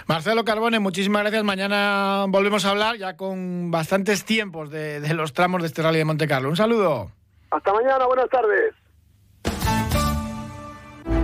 Marcelo 0.07 0.45
Carbone, 0.45 0.79
muchísimas 0.81 1.23
gracias. 1.23 1.45
Mañana 1.45 2.27
volvemos 2.29 2.65
a 2.65 2.71
hablar 2.71 2.97
ya 2.97 3.17
con 3.17 3.71
bastantes 3.71 4.25
tiempos 4.25 4.71
de, 4.71 5.01
de 5.01 5.15
los 5.15 5.33
tramos 5.33 5.63
de 5.63 5.69
este 5.69 5.83
rally 5.83 5.99
de 5.99 6.05
Monte 6.05 6.29
Carlo. 6.29 6.49
Un 6.49 6.57
saludo. 6.57 7.11
Hasta 7.51 7.73
mañana, 7.73 8.07
buenas 8.07 8.29
tardes. 8.29 8.75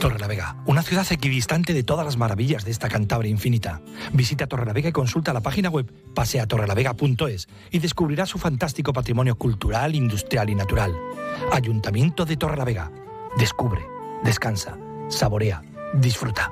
Torrelavega, 0.00 0.56
una 0.64 0.82
ciudad 0.82 1.06
equidistante 1.10 1.74
de 1.74 1.82
todas 1.82 2.06
las 2.06 2.16
maravillas 2.16 2.64
de 2.64 2.70
esta 2.70 2.88
Cantabria 2.88 3.30
infinita. 3.30 3.82
Visita 4.14 4.46
Torrelavega 4.46 4.88
y 4.88 4.92
consulta 4.92 5.34
la 5.34 5.42
página 5.42 5.68
web 5.68 5.92
paseatorrelavega.es 6.14 7.48
y 7.70 7.78
descubrirá 7.80 8.24
su 8.24 8.38
fantástico 8.38 8.94
patrimonio 8.94 9.36
cultural, 9.36 9.94
industrial 9.94 10.48
y 10.48 10.54
natural. 10.54 10.96
Ayuntamiento 11.52 12.24
de 12.24 12.38
Torrelavega. 12.38 12.90
Descubre, 13.36 13.82
descansa, 14.24 14.78
saborea, 15.10 15.62
disfruta. 15.92 16.50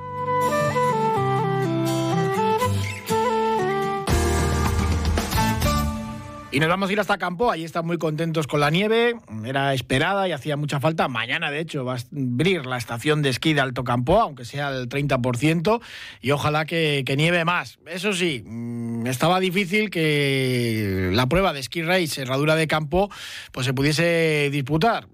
Y 6.51 6.59
nos 6.59 6.67
vamos 6.67 6.89
a 6.89 6.93
ir 6.93 6.99
hasta 6.99 7.19
Campo, 7.19 7.51
ahí 7.51 7.63
están 7.63 7.85
muy 7.85 7.99
contentos 7.99 8.47
con 8.47 8.59
la 8.59 8.71
nieve, 8.71 9.13
era 9.45 9.71
esperada 9.75 10.27
y 10.27 10.31
hacía 10.31 10.57
mucha 10.57 10.79
falta. 10.79 11.07
Mañana, 11.07 11.51
de 11.51 11.59
hecho, 11.59 11.85
va 11.85 11.93
a 11.93 11.99
abrir 12.11 12.65
la 12.65 12.77
estación 12.77 13.21
de 13.21 13.29
esquí 13.29 13.53
de 13.53 13.61
Alto 13.61 13.83
Campo, 13.83 14.19
aunque 14.19 14.45
sea 14.45 14.69
el 14.69 14.89
30%, 14.89 15.79
y 16.21 16.31
ojalá 16.31 16.65
que, 16.65 17.03
que 17.05 17.15
nieve 17.15 17.45
más. 17.45 17.77
Eso 17.85 18.13
sí, 18.13 18.41
mm, 18.43 19.05
estaba 19.05 19.39
difícil 19.39 19.91
que 19.91 21.11
la 21.13 21.27
prueba 21.27 21.53
de 21.53 21.59
esquí 21.59 21.83
race, 21.83 22.19
herradura 22.19 22.55
de 22.55 22.65
campo, 22.65 23.11
pues 23.51 23.67
se 23.67 23.75
pudiese 23.75 24.49
disputar 24.51 25.07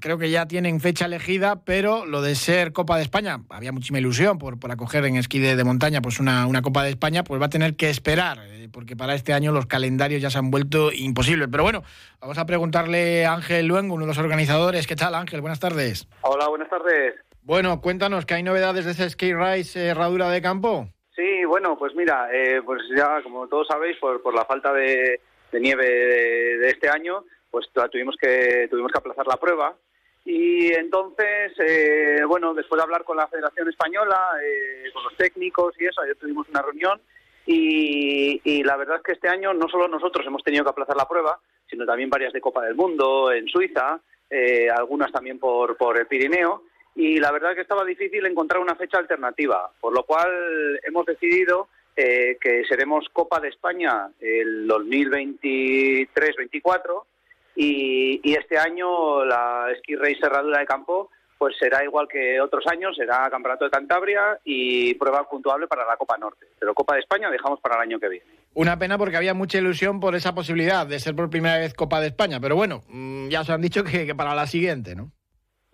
creo 0.00 0.18
que 0.18 0.30
ya 0.30 0.46
tienen 0.46 0.80
fecha 0.80 1.06
elegida, 1.06 1.64
pero 1.64 2.06
lo 2.06 2.22
de 2.22 2.34
ser 2.34 2.72
Copa 2.72 2.96
de 2.96 3.02
España, 3.02 3.40
había 3.50 3.72
muchísima 3.72 3.98
ilusión 3.98 4.38
por, 4.38 4.58
por 4.58 4.70
acoger 4.70 5.04
en 5.04 5.16
esquí 5.16 5.38
de, 5.38 5.62
montaña 5.64 6.00
pues 6.00 6.20
una, 6.20 6.46
una, 6.46 6.62
Copa 6.62 6.82
de 6.82 6.90
España, 6.90 7.24
pues 7.24 7.40
va 7.40 7.46
a 7.46 7.50
tener 7.50 7.76
que 7.76 7.90
esperar, 7.90 8.38
eh, 8.46 8.68
porque 8.72 8.96
para 8.96 9.14
este 9.14 9.32
año 9.32 9.52
los 9.52 9.66
calendarios 9.66 10.22
ya 10.22 10.30
se 10.30 10.38
han 10.38 10.50
vuelto 10.50 10.90
imposibles. 10.92 11.48
Pero 11.50 11.62
bueno, 11.62 11.82
vamos 12.20 12.38
a 12.38 12.46
preguntarle 12.46 13.26
a 13.26 13.34
Ángel 13.34 13.66
Luengo, 13.66 13.94
uno 13.94 14.04
de 14.04 14.08
los 14.08 14.18
organizadores. 14.18 14.86
¿Qué 14.86 14.96
tal, 14.96 15.14
Ángel? 15.14 15.40
Buenas 15.40 15.60
tardes. 15.60 16.08
Hola, 16.22 16.48
buenas 16.48 16.68
tardes. 16.68 17.14
Bueno, 17.42 17.80
cuéntanos, 17.80 18.26
¿que 18.26 18.34
hay 18.34 18.42
novedades 18.42 18.84
de 18.84 18.92
ese 18.92 19.08
Ski 19.08 19.34
Rise 19.34 19.80
eh, 19.80 19.88
Herradura 19.88 20.28
de 20.28 20.42
Campo? 20.42 20.88
Sí, 21.16 21.44
bueno, 21.46 21.76
pues 21.78 21.94
mira, 21.96 22.28
eh, 22.32 22.60
pues 22.64 22.82
ya 22.96 23.22
como 23.22 23.48
todos 23.48 23.66
sabéis, 23.66 23.96
por, 23.98 24.22
por 24.22 24.34
la 24.34 24.44
falta 24.44 24.72
de, 24.72 25.20
de 25.50 25.60
nieve 25.60 25.84
de, 25.84 26.58
de, 26.58 26.68
este 26.68 26.88
año, 26.88 27.24
pues 27.50 27.66
tuvimos 27.90 28.16
que 28.20 28.68
tuvimos 28.70 28.92
que 28.92 28.98
aplazar 28.98 29.26
la 29.26 29.36
prueba 29.36 29.74
y 30.30 30.74
entonces, 30.74 31.54
eh, 31.58 32.20
bueno, 32.28 32.52
después 32.52 32.78
de 32.78 32.82
hablar 32.82 33.02
con 33.02 33.16
la 33.16 33.28
Federación 33.28 33.66
Española, 33.66 34.20
eh, 34.44 34.90
con 34.92 35.02
los 35.02 35.16
técnicos 35.16 35.74
y 35.80 35.86
eso, 35.86 36.02
ayer 36.02 36.16
tuvimos 36.16 36.46
una 36.50 36.60
reunión 36.60 37.00
y, 37.46 38.62
la 38.62 38.76
verdad 38.76 38.96
es 38.96 39.02
que 39.02 39.12
este 39.12 39.30
año 39.30 39.54
no 39.54 39.70
solo 39.70 39.88
nosotros 39.88 40.26
hemos 40.26 40.44
tenido 40.44 40.64
que 40.64 40.70
aplazar 40.70 40.96
la 40.96 41.08
prueba, 41.08 41.40
sino 41.66 41.86
también 41.86 42.10
varias 42.10 42.34
de 42.34 42.42
Copa 42.42 42.62
del 42.62 42.74
Mundo 42.74 43.32
en 43.32 43.48
Suiza, 43.48 44.00
eh, 44.28 44.68
algunas 44.68 45.10
también 45.10 45.38
por, 45.38 45.78
por 45.78 45.98
el 45.98 46.06
Pirineo. 46.06 46.64
y 46.94 47.18
la 47.18 47.32
verdad 47.32 47.54
que 47.54 47.62
estaba 47.62 47.86
difícil 47.86 48.26
encontrar 48.26 48.60
una 48.60 48.76
fecha 48.76 48.98
alternativa, 48.98 49.70
por 49.80 49.94
lo 49.94 50.02
cual 50.02 50.78
hemos 50.82 51.06
decidido 51.06 51.68
eh, 51.96 52.36
que 52.38 52.66
seremos 52.66 53.08
Copa 53.14 53.40
de 53.40 53.48
España 53.48 54.10
el 54.20 54.68
2023-24 54.68 57.04
y, 57.60 58.20
y 58.22 58.34
este 58.34 58.56
año 58.56 59.24
la 59.24 59.66
Ski 59.78 59.96
Race 59.96 60.18
Cerradura 60.20 60.60
de 60.60 60.66
Campo 60.66 61.10
pues 61.36 61.56
será 61.56 61.84
igual 61.84 62.08
que 62.08 62.40
otros 62.40 62.66
años, 62.66 62.96
será 62.96 63.28
Campeonato 63.30 63.64
de 63.64 63.70
Cantabria 63.70 64.40
y 64.44 64.94
prueba 64.94 65.28
puntuable 65.28 65.68
para 65.68 65.86
la 65.86 65.96
Copa 65.96 66.16
Norte. 66.18 66.46
Pero 66.58 66.74
Copa 66.74 66.94
de 66.94 67.00
España 67.00 67.30
dejamos 67.30 67.60
para 67.60 67.76
el 67.76 67.82
año 67.82 68.00
que 68.00 68.08
viene. 68.08 68.26
Una 68.54 68.76
pena 68.76 68.98
porque 68.98 69.16
había 69.18 69.34
mucha 69.34 69.58
ilusión 69.58 70.00
por 70.00 70.16
esa 70.16 70.34
posibilidad 70.34 70.84
de 70.84 70.98
ser 70.98 71.14
por 71.14 71.30
primera 71.30 71.58
vez 71.58 71.74
Copa 71.74 72.00
de 72.00 72.08
España, 72.08 72.40
pero 72.40 72.56
bueno, 72.56 72.82
mm, 72.88 73.28
ya 73.28 73.42
os 73.42 73.50
han 73.50 73.60
dicho 73.62 73.84
que, 73.84 74.04
que 74.04 74.16
para 74.16 74.34
la 74.34 74.48
siguiente, 74.48 74.96
¿no? 74.96 75.12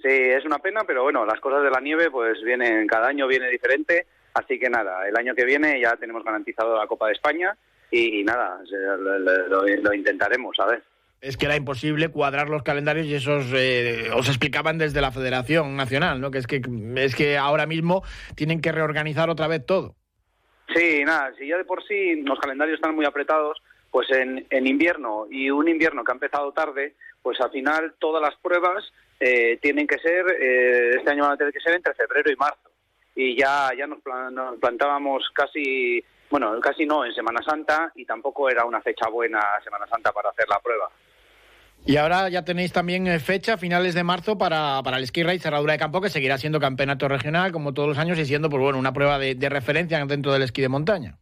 Sí, 0.03 0.11
es 0.11 0.45
una 0.45 0.59
pena, 0.59 0.83
pero 0.87 1.03
bueno, 1.03 1.25
las 1.25 1.41
cosas 1.41 1.63
de 1.63 1.71
la 1.71 1.81
nieve 1.81 2.11
pues 2.11 2.43
vienen, 2.43 2.87
cada 2.87 3.09
año 3.09 3.27
viene 3.27 3.49
diferente, 3.49 4.07
así 4.35 4.59
que 4.59 4.69
nada, 4.69 5.09
el 5.09 5.17
año 5.17 5.35
que 5.35 5.47
viene 5.47 5.81
ya 5.81 5.97
tenemos 5.97 6.23
garantizado 6.25 6.77
la 6.77 6.87
Copa 6.87 7.07
de 7.07 7.15
España 7.15 7.57
y, 7.91 8.21
y 8.21 8.25
nada, 8.25 8.61
se- 8.69 8.77
lo, 8.77 9.19
lo- 9.19 9.49
lo- 9.49 9.67
lo 9.67 9.95
intentaremos, 9.95 10.61
a 10.61 10.67
ver. 10.67 10.83
Es 11.25 11.39
que 11.39 11.47
era 11.47 11.57
imposible 11.57 12.11
cuadrar 12.11 12.51
los 12.51 12.63
calendarios 12.63 13.07
y 13.07 13.15
esos 13.15 13.47
eh, 13.55 14.11
os 14.15 14.29
explicaban 14.29 14.77
desde 14.77 15.01
la 15.01 15.11
Federación 15.11 15.75
Nacional, 15.75 16.21
¿no? 16.21 16.31
Que 16.31 16.37
es 16.37 16.47
que 16.47 16.61
es 16.97 17.17
que 17.17 17.39
ahora 17.39 17.65
mismo 17.65 18.03
tienen 18.37 18.61
que 18.61 18.73
reorganizar 18.73 19.31
otra 19.31 19.49
vez 19.49 19.65
todo. 19.65 19.95
Sí, 20.75 21.03
nada, 21.03 21.33
si 21.39 21.49
ya 21.49 21.57
de 21.57 21.65
por 21.65 21.83
sí 21.87 22.17
los 22.23 22.39
calendarios 22.39 22.77
están 22.77 22.95
muy 22.95 23.07
apretados, 23.07 23.57
pues 23.91 24.11
en, 24.11 24.47
en 24.51 24.67
invierno 24.67 25.27
y 25.31 25.49
un 25.49 25.67
invierno 25.67 26.05
que 26.05 26.13
ha 26.13 26.15
empezado 26.15 26.53
tarde, 26.53 26.95
pues 27.23 27.41
al 27.41 27.51
final 27.51 27.95
todas 27.99 28.21
las 28.21 28.35
pruebas 28.43 28.85
eh, 29.19 29.59
tienen 29.63 29.87
que 29.87 29.99
ser, 29.99 30.27
eh, 30.29 30.97
este 30.99 31.11
año 31.11 31.23
van 31.23 31.33
a 31.33 31.37
tener 31.39 31.55
que 31.55 31.61
ser 31.61 31.75
entre 31.75 31.95
febrero 31.95 32.31
y 32.31 32.37
marzo. 32.37 32.71
Y 33.15 33.35
ya, 33.35 33.71
ya 33.75 33.87
nos, 33.87 34.01
nos 34.31 34.59
plantábamos 34.59 35.31
casi, 35.33 36.05
bueno, 36.29 36.61
casi 36.61 36.85
no 36.85 37.07
en 37.07 37.15
Semana 37.15 37.41
Santa 37.43 37.93
y 37.95 38.05
tampoco 38.05 38.51
era 38.51 38.67
una 38.67 38.83
fecha 38.83 39.09
buena 39.09 39.41
Semana 39.65 39.87
Santa 39.87 40.13
para 40.13 40.29
hacer 40.29 40.47
la 40.51 40.59
prueba. 40.59 40.91
Y 41.87 41.99
ahora 41.99 42.31
ya 42.31 42.45
tenéis 42.45 42.73
también 42.73 43.07
eh, 43.07 43.19
fecha, 43.19 43.59
finales 43.59 43.95
de 43.95 44.03
marzo, 44.03 44.39
para, 44.39 44.81
para 44.83 44.97
el 44.97 45.07
Ski 45.07 45.23
Race 45.23 45.41
Cerradura 45.41 45.75
de 45.75 45.79
Campo, 45.79 46.01
que 46.01 46.09
seguirá 46.09 46.39
siendo 46.39 46.59
campeonato 46.59 47.09
regional 47.09 47.53
como 47.53 47.75
todos 47.75 47.89
los 47.89 47.99
años 47.99 48.19
y 48.19 48.25
siendo 48.25 48.49
pues 48.49 48.63
bueno 48.63 48.79
una 48.79 48.95
prueba 48.95 49.19
de, 49.19 49.35
de 49.35 49.49
referencia 49.51 50.03
dentro 50.07 50.33
del 50.33 50.43
esquí 50.43 50.63
de 50.63 50.71
montaña. 50.71 51.19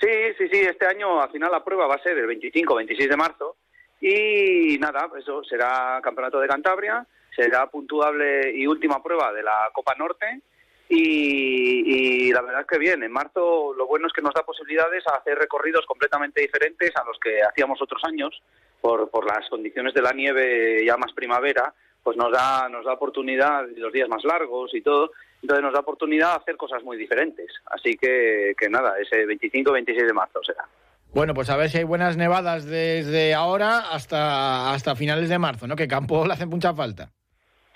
Sí, 0.00 0.08
sí, 0.36 0.48
sí, 0.50 0.60
este 0.60 0.86
año 0.86 1.22
al 1.22 1.30
final 1.30 1.52
la 1.52 1.64
prueba 1.64 1.86
va 1.86 1.94
a 1.94 2.02
ser 2.02 2.18
el 2.18 2.26
25-26 2.26 3.08
de 3.08 3.16
marzo 3.16 3.56
y 4.00 4.76
nada, 4.78 5.08
eso 5.18 5.42
será 5.44 6.00
Campeonato 6.02 6.40
de 6.40 6.48
Cantabria, 6.48 7.06
será 7.34 7.66
puntuable 7.68 8.52
y 8.54 8.66
última 8.66 9.02
prueba 9.02 9.32
de 9.32 9.42
la 9.42 9.70
Copa 9.72 9.94
Norte 9.96 10.42
y, 10.88 12.28
y 12.28 12.32
la 12.32 12.42
verdad 12.42 12.60
es 12.60 12.66
que 12.66 12.78
bien, 12.78 13.02
en 13.02 13.12
marzo 13.12 13.74
lo 13.74 13.86
bueno 13.86 14.06
es 14.06 14.12
que 14.12 14.22
nos 14.22 14.34
da 14.34 14.42
posibilidades 14.42 15.04
a 15.06 15.16
hacer 15.16 15.36
recorridos 15.38 15.84
completamente 15.86 16.40
diferentes 16.40 16.92
a 16.96 17.04
los 17.04 17.18
que 17.18 17.42
hacíamos 17.42 17.80
otros 17.82 18.02
años 18.04 18.40
por, 18.80 19.10
por 19.10 19.26
las 19.26 19.48
condiciones 19.48 19.94
de 19.94 20.02
la 20.02 20.12
nieve 20.12 20.84
ya 20.86 20.96
más 20.96 21.12
primavera, 21.12 21.74
pues 22.02 22.16
nos 22.16 22.30
da, 22.30 22.68
nos 22.68 22.84
da 22.84 22.92
oportunidad, 22.92 23.66
los 23.76 23.92
días 23.92 24.08
más 24.08 24.24
largos 24.24 24.72
y 24.74 24.80
todo, 24.80 25.10
entonces 25.42 25.64
nos 25.64 25.72
da 25.72 25.80
oportunidad 25.80 26.32
a 26.32 26.36
hacer 26.36 26.56
cosas 26.56 26.84
muy 26.84 26.96
diferentes. 26.96 27.48
Así 27.66 27.96
que, 27.96 28.54
que 28.56 28.68
nada, 28.68 28.94
ese 29.00 29.26
25-26 29.26 30.06
de 30.06 30.12
marzo 30.12 30.40
será. 30.44 30.64
Bueno, 31.12 31.34
pues 31.34 31.50
a 31.50 31.56
ver 31.56 31.70
si 31.70 31.78
hay 31.78 31.84
buenas 31.84 32.16
nevadas 32.16 32.66
desde 32.66 33.34
ahora 33.34 33.78
hasta, 33.90 34.72
hasta 34.72 34.94
finales 34.94 35.28
de 35.28 35.38
marzo, 35.38 35.66
¿no? 35.66 35.74
Que 35.74 35.88
Campo 35.88 36.26
le 36.26 36.34
hace 36.34 36.46
mucha 36.46 36.74
falta. 36.74 37.10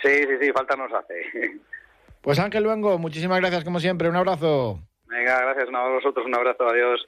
Sí, 0.02 0.14
sí, 0.14 0.36
sí, 0.40 0.52
falta 0.52 0.76
nos 0.76 0.92
hace. 0.92 1.60
Pues 2.20 2.38
Ángel 2.38 2.64
Luengo, 2.64 2.98
muchísimas 2.98 3.40
gracias 3.40 3.64
como 3.64 3.80
siempre, 3.80 4.08
un 4.08 4.16
abrazo. 4.16 4.80
Venga, 5.06 5.40
gracias 5.40 5.68
a 5.74 5.88
vosotros, 5.88 6.26
un 6.26 6.34
abrazo, 6.34 6.68
adiós. 6.68 7.00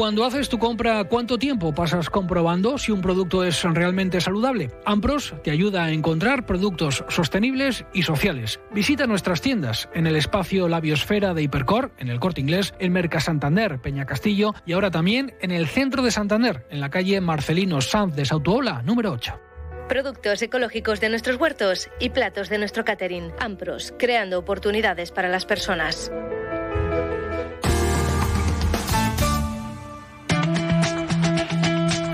Cuando 0.00 0.24
haces 0.24 0.48
tu 0.48 0.58
compra, 0.58 1.04
¿cuánto 1.04 1.36
tiempo 1.36 1.74
pasas 1.74 2.08
comprobando 2.08 2.78
si 2.78 2.90
un 2.90 3.02
producto 3.02 3.44
es 3.44 3.62
realmente 3.64 4.20
saludable? 4.22 4.70
Ampros 4.86 5.34
te 5.42 5.50
ayuda 5.50 5.84
a 5.84 5.90
encontrar 5.90 6.46
productos 6.46 7.04
sostenibles 7.08 7.84
y 7.92 8.02
sociales. 8.02 8.60
Visita 8.72 9.06
nuestras 9.06 9.42
tiendas 9.42 9.90
en 9.92 10.06
el 10.06 10.16
espacio 10.16 10.68
Labiosfera 10.68 11.34
de 11.34 11.42
Hipercor, 11.42 11.90
en 11.98 12.08
el 12.08 12.18
Corte 12.18 12.40
Inglés, 12.40 12.72
en 12.78 12.92
Merca 12.92 13.20
Santander, 13.20 13.78
Peña 13.82 14.06
Castillo 14.06 14.54
y 14.64 14.72
ahora 14.72 14.90
también 14.90 15.34
en 15.42 15.50
el 15.50 15.66
centro 15.66 16.02
de 16.02 16.12
Santander, 16.12 16.66
en 16.70 16.80
la 16.80 16.88
calle 16.88 17.20
Marcelino 17.20 17.82
Sanz 17.82 18.14
de 18.14 18.24
Sautuola, 18.24 18.80
número 18.82 19.12
8. 19.12 19.49
Productos 19.90 20.40
ecológicos 20.40 21.00
de 21.00 21.08
nuestros 21.08 21.34
huertos 21.40 21.88
y 21.98 22.10
platos 22.10 22.48
de 22.48 22.58
nuestro 22.58 22.84
catering. 22.84 23.32
Ampros, 23.40 23.92
creando 23.98 24.38
oportunidades 24.38 25.10
para 25.10 25.28
las 25.28 25.46
personas. 25.46 26.12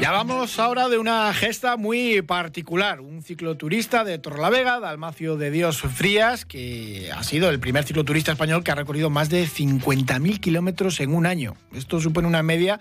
Ya 0.07 0.13
vamos 0.13 0.61
ahora 0.61 0.89
de 0.89 0.99
una 0.99 1.35
gesta 1.35 1.77
muy 1.77 2.23
particular. 2.23 3.01
Un 3.01 3.25
cicloturista 3.25 4.05
de 4.05 4.21
Torrelavega, 4.21 4.79
Dalmacio 4.79 5.37
de 5.37 5.51
Dios 5.51 5.81
Frías, 5.81 6.45
que 6.45 7.11
ha 7.13 7.25
sido 7.25 7.51
el 7.51 7.59
primer 7.59 7.83
cicloturista 7.83 8.31
español 8.31 8.63
que 8.63 8.71
ha 8.71 8.77
recorrido 8.77 9.11
más 9.11 9.31
de 9.31 9.47
50.000 9.47 10.39
kilómetros 10.39 11.01
en 11.01 11.13
un 11.13 11.27
año. 11.27 11.57
Esto 11.75 11.99
supone 11.99 12.29
una 12.29 12.45
media 12.45 12.79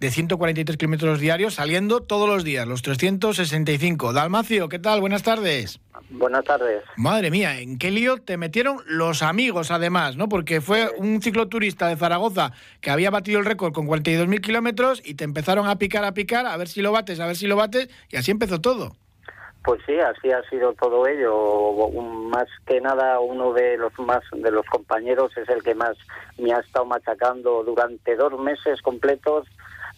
de 0.00 0.10
143 0.10 0.78
kilómetros 0.78 1.20
diarios, 1.20 1.54
saliendo 1.54 2.00
todos 2.00 2.26
los 2.26 2.42
días, 2.42 2.66
los 2.66 2.80
365. 2.80 4.14
Dalmacio, 4.14 4.70
¿qué 4.70 4.78
tal? 4.78 5.02
Buenas 5.02 5.22
tardes. 5.22 5.78
Buenas 6.10 6.44
tardes. 6.44 6.82
Madre 6.96 7.30
mía, 7.30 7.60
¿en 7.60 7.78
qué 7.78 7.90
lío 7.90 8.18
te 8.18 8.36
metieron 8.36 8.78
los 8.86 9.22
amigos 9.22 9.70
además, 9.70 10.16
no? 10.16 10.28
Porque 10.28 10.60
fue 10.60 10.90
un 10.98 11.22
cicloturista 11.22 11.88
de 11.88 11.96
Zaragoza 11.96 12.52
que 12.80 12.90
había 12.90 13.10
batido 13.10 13.38
el 13.38 13.46
récord 13.46 13.72
con 13.72 13.86
42.000 13.86 14.40
kilómetros 14.40 15.02
y 15.04 15.14
te 15.14 15.24
empezaron 15.24 15.68
a 15.68 15.78
picar, 15.78 16.04
a 16.04 16.12
picar, 16.12 16.46
a 16.46 16.56
ver 16.62 16.68
si 16.68 16.82
lo 16.82 16.92
bates, 16.92 17.20
a 17.20 17.26
ver 17.26 17.36
si 17.36 17.46
lo 17.46 17.56
bates, 17.56 17.88
y 18.10 18.16
así 18.16 18.30
empezó 18.30 18.60
todo. 18.60 18.92
Pues 19.64 19.80
sí, 19.86 19.98
así 19.98 20.30
ha 20.32 20.42
sido 20.48 20.72
todo 20.74 21.06
ello. 21.06 21.88
Más 22.28 22.46
que 22.66 22.80
nada, 22.80 23.20
uno 23.20 23.52
de 23.52 23.76
los 23.76 23.96
más 23.98 24.22
de 24.32 24.50
los 24.50 24.66
compañeros 24.66 25.36
es 25.36 25.48
el 25.48 25.62
que 25.62 25.74
más 25.74 25.96
me 26.36 26.52
ha 26.52 26.58
estado 26.58 26.84
machacando 26.84 27.62
durante 27.62 28.16
dos 28.16 28.38
meses 28.40 28.82
completos. 28.82 29.46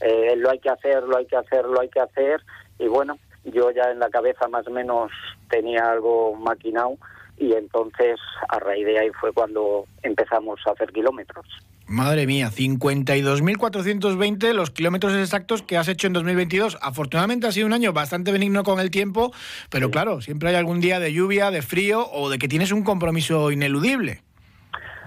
Eh, 0.01 0.35
lo 0.37 0.51
hay 0.51 0.59
que 0.59 0.69
hacer, 0.69 1.03
lo 1.05 1.17
hay 1.17 1.27
que 1.27 1.37
hacer, 1.37 1.65
lo 1.65 1.81
hay 1.81 1.89
que 1.89 2.01
hacer. 2.01 2.43
Y 2.79 2.89
bueno, 2.89 3.19
yo 3.45 3.71
ya 3.71 3.91
en 3.91 4.01
la 4.01 4.11
cabeza 4.11 4.49
más 4.49 4.67
o 4.67 4.71
menos 4.71 5.11
tenía 5.49 5.91
algo 5.91 6.35
maquinado 6.35 6.99
y 7.39 7.53
entonces 7.53 8.19
a 8.49 8.59
raíz 8.59 8.87
de 8.87 8.99
ahí 8.99 9.11
fue 9.21 9.33
cuando 9.33 9.87
empezamos 10.03 10.61
a 10.67 10.73
hacer 10.73 10.93
kilómetros. 10.93 11.47
Madre 11.87 12.27
mía, 12.27 12.49
52.420 12.49 14.55
los 14.55 14.71
kilómetros 14.71 15.13
exactos 15.15 15.63
que 15.63 15.77
has 15.77 15.89
hecho 15.89 16.07
en 16.07 16.15
2022. 16.15 16.79
Afortunadamente 16.81 17.47
ha 17.47 17.53
sido 17.53 17.67
un 17.67 17.75
año 17.75 17.93
bastante 17.93 18.33
benigno 18.33 18.63
con 18.63 18.81
el 18.81 18.91
tiempo, 18.91 19.33
pero 19.71 19.91
claro, 19.91 20.23
siempre 20.23 20.49
hay 20.49 20.55
algún 20.55 20.81
día 20.81 20.99
de 20.99 21.13
lluvia, 21.13 21.51
de 21.51 21.61
frío 21.61 22.09
o 22.11 22.31
de 22.31 22.39
que 22.39 22.49
tienes 22.49 22.73
un 22.73 22.85
compromiso 22.85 23.51
ineludible. 23.51 24.23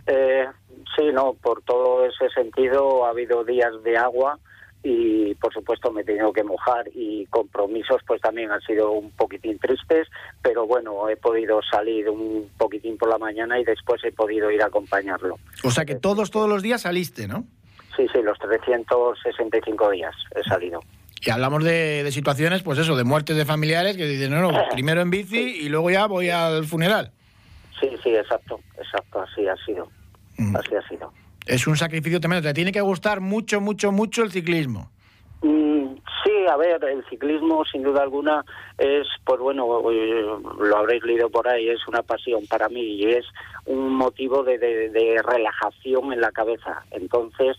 Eh, 0.05 0.45
sí, 0.95 1.05
no, 1.11 1.33
por 1.33 1.63
todo 1.63 2.05
ese 2.05 2.29
sentido 2.29 3.05
ha 3.05 3.09
habido 3.09 3.43
días 3.43 3.71
de 3.83 3.97
agua 3.97 4.37
y 4.83 5.35
por 5.35 5.53
supuesto 5.53 5.91
me 5.91 6.01
he 6.01 6.03
tenido 6.03 6.31
que 6.31 6.43
mojar 6.43 6.85
y 6.93 7.25
compromisos 7.27 8.01
pues 8.05 8.21
también 8.21 8.51
han 8.51 8.61
sido 8.61 8.91
un 8.91 9.11
poquitín 9.11 9.59
tristes, 9.59 10.07
pero 10.41 10.65
bueno, 10.65 11.09
he 11.09 11.17
podido 11.17 11.61
salir 11.61 12.09
un 12.09 12.49
poquitín 12.57 12.97
por 12.97 13.09
la 13.09 13.17
mañana 13.17 13.59
y 13.59 13.63
después 13.63 14.03
he 14.03 14.11
podido 14.11 14.51
ir 14.51 14.61
a 14.61 14.67
acompañarlo. 14.67 15.37
O 15.63 15.71
sea 15.71 15.85
que 15.85 15.95
todos, 15.95 16.31
todos 16.31 16.49
los 16.49 16.61
días 16.61 16.81
saliste, 16.81 17.27
¿no? 17.27 17.45
Sí, 17.95 18.07
sí, 18.13 18.21
los 18.21 18.37
365 18.37 19.89
días 19.91 20.15
he 20.35 20.43
salido. 20.43 20.79
Y 21.21 21.31
hablamos 21.31 21.63
de, 21.63 22.03
de 22.03 22.11
situaciones, 22.11 22.61
pues 22.61 22.77
eso, 22.77 22.95
de 22.95 23.03
muertes 23.03 23.35
de 23.35 23.45
familiares 23.45 23.97
que 23.97 24.05
dicen, 24.05 24.31
no, 24.31 24.51
no, 24.51 24.51
primero 24.71 25.01
en 25.01 25.09
bici 25.09 25.39
y 25.61 25.69
luego 25.69 25.89
ya 25.89 26.05
voy 26.05 26.29
al 26.29 26.65
funeral. 26.65 27.11
Sí, 27.79 27.89
sí, 28.03 28.15
exacto, 28.15 28.59
exacto, 28.77 29.21
así 29.21 29.47
ha 29.47 29.55
sido. 29.65 29.89
Así 30.55 30.75
ha 30.75 30.87
sido. 30.87 31.11
Es 31.47 31.65
un 31.67 31.77
sacrificio 31.77 32.19
tremendo. 32.19 32.47
Te 32.47 32.53
tiene 32.53 32.71
que 32.71 32.81
gustar 32.81 33.21
mucho, 33.21 33.61
mucho, 33.61 33.91
mucho 33.91 34.23
el 34.23 34.31
ciclismo. 34.31 34.89
Mm, 35.41 35.95
sí, 36.23 36.31
a 36.49 36.57
ver, 36.57 36.83
el 36.83 37.05
ciclismo 37.09 37.63
sin 37.65 37.83
duda 37.83 38.01
alguna 38.01 38.43
es, 38.77 39.07
pues 39.23 39.39
bueno, 39.39 39.79
eh, 39.91 40.25
lo 40.59 40.77
habréis 40.77 41.03
leído 41.03 41.29
por 41.29 41.47
ahí, 41.47 41.69
es 41.69 41.87
una 41.87 42.01
pasión 42.01 42.45
para 42.47 42.69
mí 42.69 42.81
y 42.81 43.05
es 43.11 43.25
un 43.65 43.93
motivo 43.95 44.43
de, 44.43 44.57
de- 44.57 45.21
relajación 45.23 46.11
en 46.13 46.21
la 46.21 46.31
cabeza. 46.31 46.83
Entonces, 46.91 47.55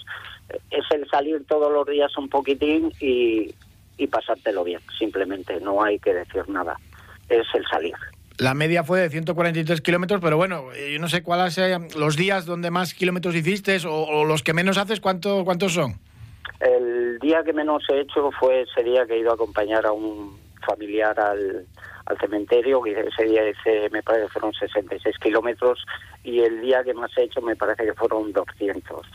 es 0.70 0.85
el 0.90 1.09
salir 1.09 1.44
todos 1.46 1.72
los 1.72 1.87
días 1.87 2.16
un 2.18 2.29
poquitín 2.29 2.92
y 3.01 3.55
pasártelo 4.11 4.64
bien, 4.64 4.81
simplemente, 4.98 5.61
no 5.61 5.83
hay 5.83 5.98
que 5.98 6.14
decir 6.14 6.48
nada, 6.48 6.77
es 7.29 7.46
el 7.55 7.64
salir. 7.66 7.94
La 8.38 8.55
media 8.55 8.85
fue 8.85 9.01
de 9.01 9.11
143 9.11 9.81
kilómetros, 9.81 10.20
pero 10.20 10.37
bueno, 10.37 10.72
eh, 10.72 10.92
yo 10.92 11.01
no 11.01 11.09
sé 11.09 11.24
cuáles 11.24 11.55
sean 11.55 11.88
los 11.98 12.16
días 12.16 12.46
donde 12.46 12.70
más 12.70 12.94
kilómetros 12.94 13.35
hiciste 13.35 13.77
o, 13.85 14.24
los 14.24 14.44
que 14.44 14.55
menos 14.55 14.79
haces, 14.79 15.01
¿cuánto, 15.01 15.44
¿cuántos 15.44 15.72
son? 15.72 15.98
El 16.61 17.18
día 17.18 17.42
que 17.42 17.53
menos 17.53 17.83
he 17.90 18.01
hecho 18.01 18.31
fue 18.38 18.62
ese 18.62 18.85
día 18.85 19.07
que 19.07 19.14
he 19.14 19.18
ido 19.18 19.33
a 19.33 19.35
acompañar 19.35 19.85
a 19.87 19.92
un 19.92 20.38
familiar 20.64 21.18
al, 21.18 21.66
cementerio, 22.20 22.87
y 22.87 22.92
ese 22.92 23.24
día 23.24 23.48
hice, 23.51 23.90
me 23.90 24.03
parece 24.03 24.27
que 24.27 24.33
fueron 24.33 24.53
66 24.55 25.16
kilómetros, 25.18 25.85
y 26.22 26.40
el 26.40 26.61
día 26.62 26.83
que 26.85 26.94
más 26.94 27.11
he 27.18 27.24
hecho 27.24 27.42
me 27.42 27.57
parece 27.57 27.85
que 27.85 27.94
fueron 27.94 28.33
200. 28.33 29.07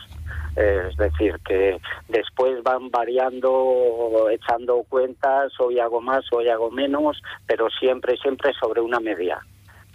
Eh, 0.55 0.87
es 0.89 0.97
decir, 0.97 1.39
que 1.45 1.79
después 2.07 2.61
van 2.63 2.89
variando, 2.91 4.29
echando 4.29 4.83
cuentas, 4.87 5.51
hoy 5.59 5.79
hago 5.79 5.99
más, 6.01 6.23
hoy 6.31 6.49
hago 6.49 6.69
menos, 6.69 7.21
pero 7.47 7.69
siempre, 7.69 8.17
siempre 8.17 8.51
sobre 8.59 8.81
una 8.81 8.99
media, 8.99 9.39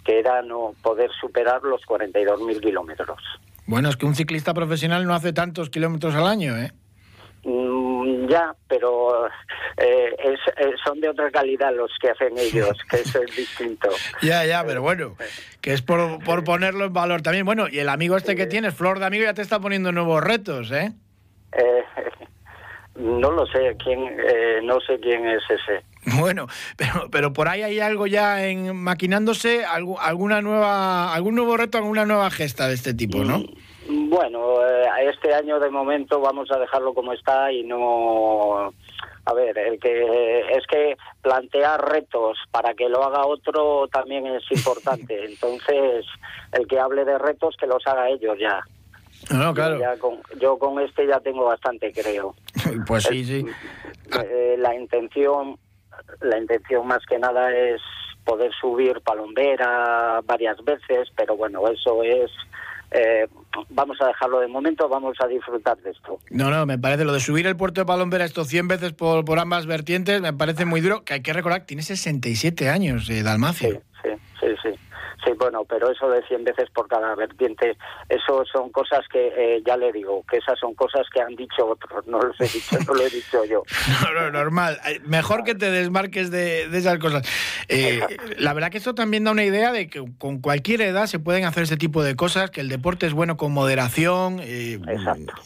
que 0.03 0.19
era 0.19 0.41
no 0.41 0.73
poder 0.81 1.09
superar 1.19 1.63
los 1.63 1.81
42.000 1.83 2.59
kilómetros. 2.59 3.21
Bueno, 3.65 3.89
es 3.89 3.97
que 3.97 4.05
un 4.05 4.15
ciclista 4.15 4.53
profesional 4.53 5.05
no 5.05 5.13
hace 5.13 5.31
tantos 5.31 5.69
kilómetros 5.69 6.15
al 6.15 6.27
año, 6.27 6.57
¿eh? 6.57 6.71
Mm, 7.43 8.27
ya, 8.27 8.53
pero 8.67 9.27
eh, 9.77 10.15
es, 10.17 10.39
eh, 10.57 10.73
son 10.83 10.99
de 10.99 11.09
otra 11.09 11.31
calidad 11.31 11.73
los 11.73 11.91
que 12.01 12.09
hacen 12.09 12.37
ellos, 12.37 12.77
que 12.89 12.97
eso 12.97 13.21
es 13.21 13.35
distinto. 13.35 13.89
Ya, 14.21 14.45
ya, 14.45 14.63
pero 14.65 14.81
bueno, 14.81 15.15
que 15.61 15.73
es 15.73 15.81
por, 15.81 16.23
por 16.23 16.43
ponerlo 16.43 16.85
en 16.85 16.93
valor 16.93 17.21
también. 17.21 17.45
Bueno, 17.45 17.67
y 17.69 17.79
el 17.79 17.89
amigo 17.89 18.15
este 18.17 18.35
que 18.35 18.47
tienes, 18.47 18.73
Flor 18.73 18.99
de 18.99 19.05
Amigo, 19.05 19.25
ya 19.25 19.33
te 19.33 19.41
está 19.41 19.59
poniendo 19.59 19.91
nuevos 19.91 20.23
retos, 20.23 20.71
¿eh? 20.71 20.91
Eh, 21.53 21.83
no 22.95 23.31
lo 23.31 23.45
sé, 23.47 23.75
quién, 23.83 23.99
eh, 24.19 24.59
no 24.63 24.79
sé 24.81 24.99
quién 25.01 25.27
es 25.27 25.41
ese. 25.49 25.83
Bueno, 26.19 26.47
pero, 26.77 27.09
pero 27.11 27.33
por 27.33 27.47
ahí 27.49 27.61
hay 27.61 27.79
algo 27.79 28.07
ya 28.07 28.45
en 28.45 28.75
maquinándose, 28.75 29.65
algu- 29.65 29.97
alguna 29.99 30.41
nueva, 30.41 31.13
algún 31.13 31.35
nuevo 31.35 31.57
reto, 31.57 31.77
alguna 31.77 32.05
nueva 32.05 32.29
gesta 32.31 32.67
de 32.67 32.73
este 32.75 32.93
tipo, 32.93 33.23
¿no? 33.23 33.43
Bueno, 33.89 34.65
eh, 34.65 34.85
este 35.11 35.33
año 35.33 35.59
de 35.59 35.69
momento 35.69 36.21
vamos 36.21 36.49
a 36.51 36.57
dejarlo 36.59 36.93
como 36.93 37.11
está 37.13 37.51
y 37.51 37.63
no... 37.63 38.73
A 39.29 39.33
ver, 39.33 39.55
el 39.59 39.79
que 39.79 40.39
es 40.57 40.65
que 40.65 40.97
plantear 41.21 41.79
retos 41.91 42.37
para 42.49 42.73
que 42.73 42.89
lo 42.89 43.03
haga 43.03 43.25
otro 43.27 43.87
también 43.89 44.25
es 44.25 44.43
importante. 44.51 45.23
Entonces, 45.25 46.05
el 46.53 46.67
que 46.67 46.79
hable 46.79 47.05
de 47.05 47.17
retos 47.19 47.55
que 47.59 47.67
los 47.67 47.85
haga 47.85 48.09
ellos 48.09 48.37
ya. 48.39 48.61
No, 49.31 49.53
claro. 49.53 49.79
Ya 49.79 49.97
con- 49.97 50.21
yo 50.39 50.57
con 50.57 50.79
este 50.79 51.05
ya 51.05 51.19
tengo 51.19 51.45
bastante, 51.45 51.91
creo. 51.93 52.33
Pues 52.87 53.03
sí, 53.03 53.23
sí. 53.23 53.45
Eh, 54.23 54.55
la 54.57 54.73
intención, 54.75 55.57
la 56.21 56.37
intención 56.39 56.87
más 56.87 57.05
que 57.05 57.19
nada 57.19 57.55
es 57.55 57.81
poder 58.25 58.51
subir 58.59 59.01
Palombera 59.01 60.21
varias 60.23 60.57
veces, 60.63 61.09
pero 61.15 61.35
bueno, 61.37 61.67
eso 61.67 62.01
es. 62.03 62.31
Eh, 62.91 63.27
vamos 63.69 63.97
a 64.01 64.07
dejarlo 64.07 64.39
de 64.39 64.47
momento, 64.47 64.87
vamos 64.89 65.15
a 65.21 65.27
disfrutar 65.27 65.77
de 65.77 65.91
esto. 65.91 66.19
No, 66.31 66.49
no, 66.49 66.65
me 66.65 66.77
parece 66.77 67.05
lo 67.05 67.13
de 67.13 67.19
subir 67.19 67.45
el 67.45 67.55
puerto 67.55 67.81
de 67.81 67.85
Palombera 67.85 68.25
estos 68.25 68.47
100 68.47 68.67
veces 68.67 68.93
por, 68.93 69.25
por 69.25 69.39
ambas 69.39 69.65
vertientes, 69.65 70.21
me 70.21 70.33
parece 70.33 70.65
muy 70.65 70.81
duro, 70.81 71.03
que 71.03 71.15
hay 71.15 71.21
que 71.21 71.33
recordar 71.33 71.61
que 71.61 71.67
tiene 71.67 71.83
67 71.83 72.69
años, 72.69 73.09
eh, 73.09 73.23
Dalmacio. 73.23 73.69
Sí, 73.69 73.79
bueno, 75.39 75.63
pero 75.67 75.89
eso 75.89 76.09
de 76.09 76.21
100 76.27 76.43
veces 76.43 76.69
por 76.71 76.87
cada 76.87 77.15
vertiente, 77.15 77.77
eso 78.09 78.43
son 78.51 78.69
cosas 78.71 78.99
que 79.11 79.27
eh, 79.35 79.63
ya 79.65 79.77
le 79.77 79.91
digo, 79.91 80.23
que 80.29 80.37
esas 80.37 80.59
son 80.59 80.75
cosas 80.75 81.07
que 81.13 81.21
han 81.21 81.35
dicho 81.35 81.65
otros, 81.65 82.05
no 82.07 82.19
los 82.19 82.39
he 82.41 82.43
dicho, 82.43 82.77
no 82.85 82.93
lo 82.93 83.01
he 83.01 83.09
dicho 83.09 83.43
yo. 83.45 83.63
No, 84.03 84.13
no, 84.13 84.31
normal. 84.31 84.79
Mejor 85.05 85.43
que 85.43 85.55
te 85.55 85.71
desmarques 85.71 86.29
de, 86.31 86.67
de 86.67 86.77
esas 86.77 86.99
cosas. 86.99 87.27
Eh, 87.69 88.01
la 88.37 88.53
verdad 88.53 88.69
que 88.69 88.77
esto 88.77 88.93
también 88.93 89.23
da 89.23 89.31
una 89.31 89.43
idea 89.43 89.71
de 89.71 89.89
que 89.89 90.03
con 90.17 90.39
cualquier 90.41 90.81
edad 90.81 91.05
se 91.07 91.19
pueden 91.19 91.45
hacer 91.45 91.63
ese 91.63 91.77
tipo 91.77 92.03
de 92.03 92.15
cosas, 92.15 92.51
que 92.51 92.61
el 92.61 92.69
deporte 92.69 93.05
es 93.07 93.13
bueno 93.13 93.37
con 93.37 93.51
moderación. 93.51 94.39
eh, 94.41 94.79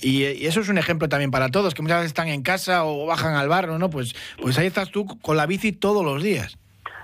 y, 0.01 0.23
y 0.25 0.45
eso 0.47 0.60
es 0.62 0.69
un 0.69 0.77
ejemplo 0.77 1.08
también 1.10 1.32
para 1.32 1.49
todos, 1.49 1.73
que 1.73 1.82
muchas 1.82 1.99
veces 1.99 2.12
están 2.12 2.27
en 2.29 2.41
casa 2.41 2.86
o 2.86 3.06
bajan 3.06 3.36
al 3.36 3.47
barrio, 3.49 3.77
¿no? 3.77 3.89
Pues, 3.89 4.13
pues 4.41 4.58
ahí 4.58 4.67
estás 4.67 4.89
tú 4.89 5.06
con 5.21 5.38
la 5.38 5.45
bici 5.45 5.71
todos 5.71 6.03
los 6.03 6.23
días. 6.23 6.58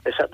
Esa, 0.05 0.25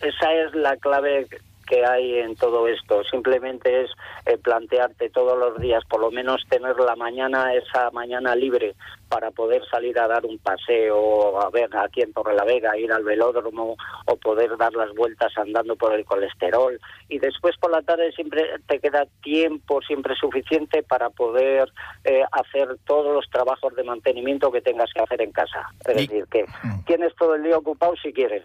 esa 0.00 0.32
es 0.32 0.54
la 0.54 0.76
clave 0.76 1.26
que 1.64 1.84
hay 1.84 2.18
en 2.18 2.36
todo 2.36 2.68
esto. 2.68 3.02
Simplemente 3.04 3.82
es 3.82 3.90
eh, 4.26 4.38
plantearte 4.38 5.10
todos 5.10 5.38
los 5.38 5.60
días, 5.60 5.82
por 5.88 6.00
lo 6.00 6.10
menos 6.10 6.42
tener 6.48 6.76
la 6.76 6.96
mañana, 6.96 7.54
esa 7.54 7.90
mañana 7.90 8.34
libre, 8.34 8.74
para 9.14 9.30
poder 9.30 9.62
salir 9.70 9.96
a 10.00 10.08
dar 10.08 10.26
un 10.26 10.38
paseo, 10.38 11.40
a 11.40 11.48
ver 11.48 11.70
aquí 11.76 12.02
en 12.02 12.12
Torrelavega, 12.12 12.76
ir 12.76 12.90
al 12.90 13.04
velódromo 13.04 13.76
o 14.06 14.16
poder 14.16 14.56
dar 14.56 14.72
las 14.72 14.92
vueltas 14.92 15.32
andando 15.38 15.76
por 15.76 15.94
el 15.94 16.04
colesterol. 16.04 16.80
Y 17.08 17.20
después 17.20 17.56
por 17.60 17.70
la 17.70 17.80
tarde 17.82 18.10
siempre 18.10 18.42
te 18.66 18.80
queda 18.80 19.06
tiempo 19.22 19.80
siempre 19.82 20.16
suficiente 20.16 20.82
para 20.82 21.10
poder 21.10 21.72
eh, 22.02 22.24
hacer 22.32 22.76
todos 22.84 23.14
los 23.14 23.30
trabajos 23.30 23.76
de 23.76 23.84
mantenimiento 23.84 24.50
que 24.50 24.60
tengas 24.60 24.92
que 24.92 25.04
hacer 25.04 25.22
en 25.22 25.30
casa. 25.30 25.64
Es 25.86 25.94
decir, 25.94 26.26
que 26.28 26.44
tienes 26.84 27.14
todo 27.14 27.36
el 27.36 27.44
día 27.44 27.56
ocupado 27.56 27.94
si 28.02 28.12
quieres. 28.12 28.42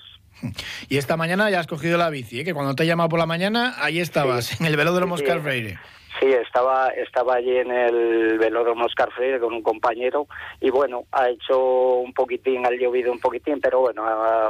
Y 0.88 0.98
esta 0.98 1.18
mañana 1.18 1.50
ya 1.50 1.62
has 1.62 1.68
cogido 1.68 1.98
la 1.98 2.12
bici, 2.12 2.42
¿eh? 2.42 2.46
que 2.46 2.54
cuando 2.54 2.76
te 2.76 2.84
he 2.84 2.86
llamado 2.86 3.10
por 3.10 3.18
la 3.18 3.26
mañana, 3.26 3.74
ahí 3.80 4.00
estabas, 4.00 4.62
en 4.62 4.68
el 4.68 4.78
velódromo 4.78 5.16
Oscar 5.16 5.38
sí. 5.38 5.44
Freire. 5.44 5.80
Sí, 6.20 6.26
estaba, 6.26 6.90
estaba 6.90 7.36
allí 7.36 7.58
en 7.58 7.72
el 7.72 8.40
velódromo 8.40 8.86
Oscar 8.86 9.12
Freire 9.12 9.40
con 9.40 9.54
un 9.54 9.62
compañero 9.62 10.28
y 10.60 10.70
bueno, 10.70 11.04
ha 11.12 11.30
hecho 11.30 11.96
un 12.00 12.14
poquitín, 12.14 12.66
ha 12.66 12.72
llovido 12.72 13.12
un 13.12 13.20
poquitín, 13.20 13.60
pero 13.62 13.82
bueno, 13.82 14.04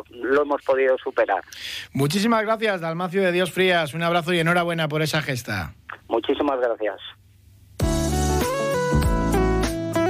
lo 0.10 0.42
hemos 0.42 0.62
podido 0.64 0.98
superar. 0.98 1.42
Muchísimas 1.94 2.44
gracias, 2.44 2.82
Dalmacio 2.82 3.22
de 3.22 3.32
Dios 3.32 3.52
Frías. 3.52 3.94
Un 3.94 4.04
abrazo 4.04 4.34
y 4.34 4.40
enhorabuena 4.40 4.88
por 4.88 5.02
esa 5.02 5.22
gesta. 5.22 5.74
Muchísimas 6.08 6.60
gracias. 6.60 7.00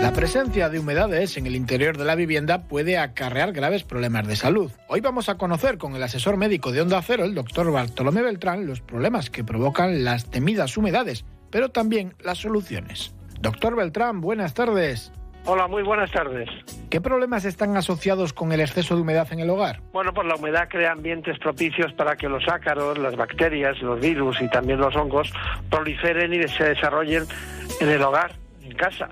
La 0.02 0.14
presencia 0.14 0.70
de 0.70 0.80
humedades 0.80 1.36
en 1.36 1.46
el 1.46 1.58
interior 1.58 1.98
de 1.98 2.06
la 2.06 2.16
vivienda 2.16 2.68
puede 2.68 2.98
acarrear 2.98 3.52
graves 3.52 3.84
problemas 3.84 4.26
de 4.26 4.38
salud. 4.38 4.72
Hoy 4.88 5.02
vamos 5.02 5.28
a 5.28 5.38
conocer 5.38 5.78
con 5.78 5.94
el 5.94 6.02
asesor 6.02 6.38
médico 6.38 6.72
de 6.72 6.82
Onda 6.82 7.02
Cero, 7.02 7.26
el 7.26 7.36
doctor 7.36 7.70
Bartolomé 7.70 8.22
Beltrán, 8.22 8.66
los 8.66 8.80
problemas 8.80 9.30
que 9.30 9.44
provocan 9.44 10.06
las 10.06 10.30
temidas 10.30 10.78
humedades, 10.78 11.26
pero 11.52 11.70
también 11.70 12.14
las 12.20 12.40
soluciones. 12.40 13.14
Doctor 13.42 13.76
Beltrán, 13.76 14.22
buenas 14.22 14.54
tardes. 14.54 15.12
Hola, 15.46 15.68
muy 15.68 15.82
buenas 15.84 16.12
tardes. 16.12 16.50
¿Qué 16.90 17.00
problemas 17.00 17.46
están 17.46 17.76
asociados 17.78 18.34
con 18.34 18.52
el 18.52 18.60
exceso 18.60 18.96
de 18.96 19.02
humedad 19.02 19.28
en 19.32 19.40
el 19.40 19.50
hogar? 19.50 19.80
Bueno, 19.94 20.14
pues 20.14 20.28
la 20.28 20.36
humedad 20.36 20.68
crea 20.70 20.92
ambientes 20.92 21.40
propicios 21.40 21.94
para 21.94 22.16
que 22.18 22.28
los 22.28 22.48
ácaros, 22.48 22.98
las 22.98 23.16
bacterias, 23.16 23.82
los 23.82 24.00
virus 24.00 24.42
y 24.42 24.50
también 24.50 24.80
los 24.80 24.96
hongos 24.96 25.32
proliferen 25.70 26.34
y 26.34 26.48
se 26.50 26.66
desarrollen 26.66 27.24
en 27.80 27.90
el 27.90 28.02
hogar, 28.02 28.34
en 28.62 28.76
casa. 28.76 29.10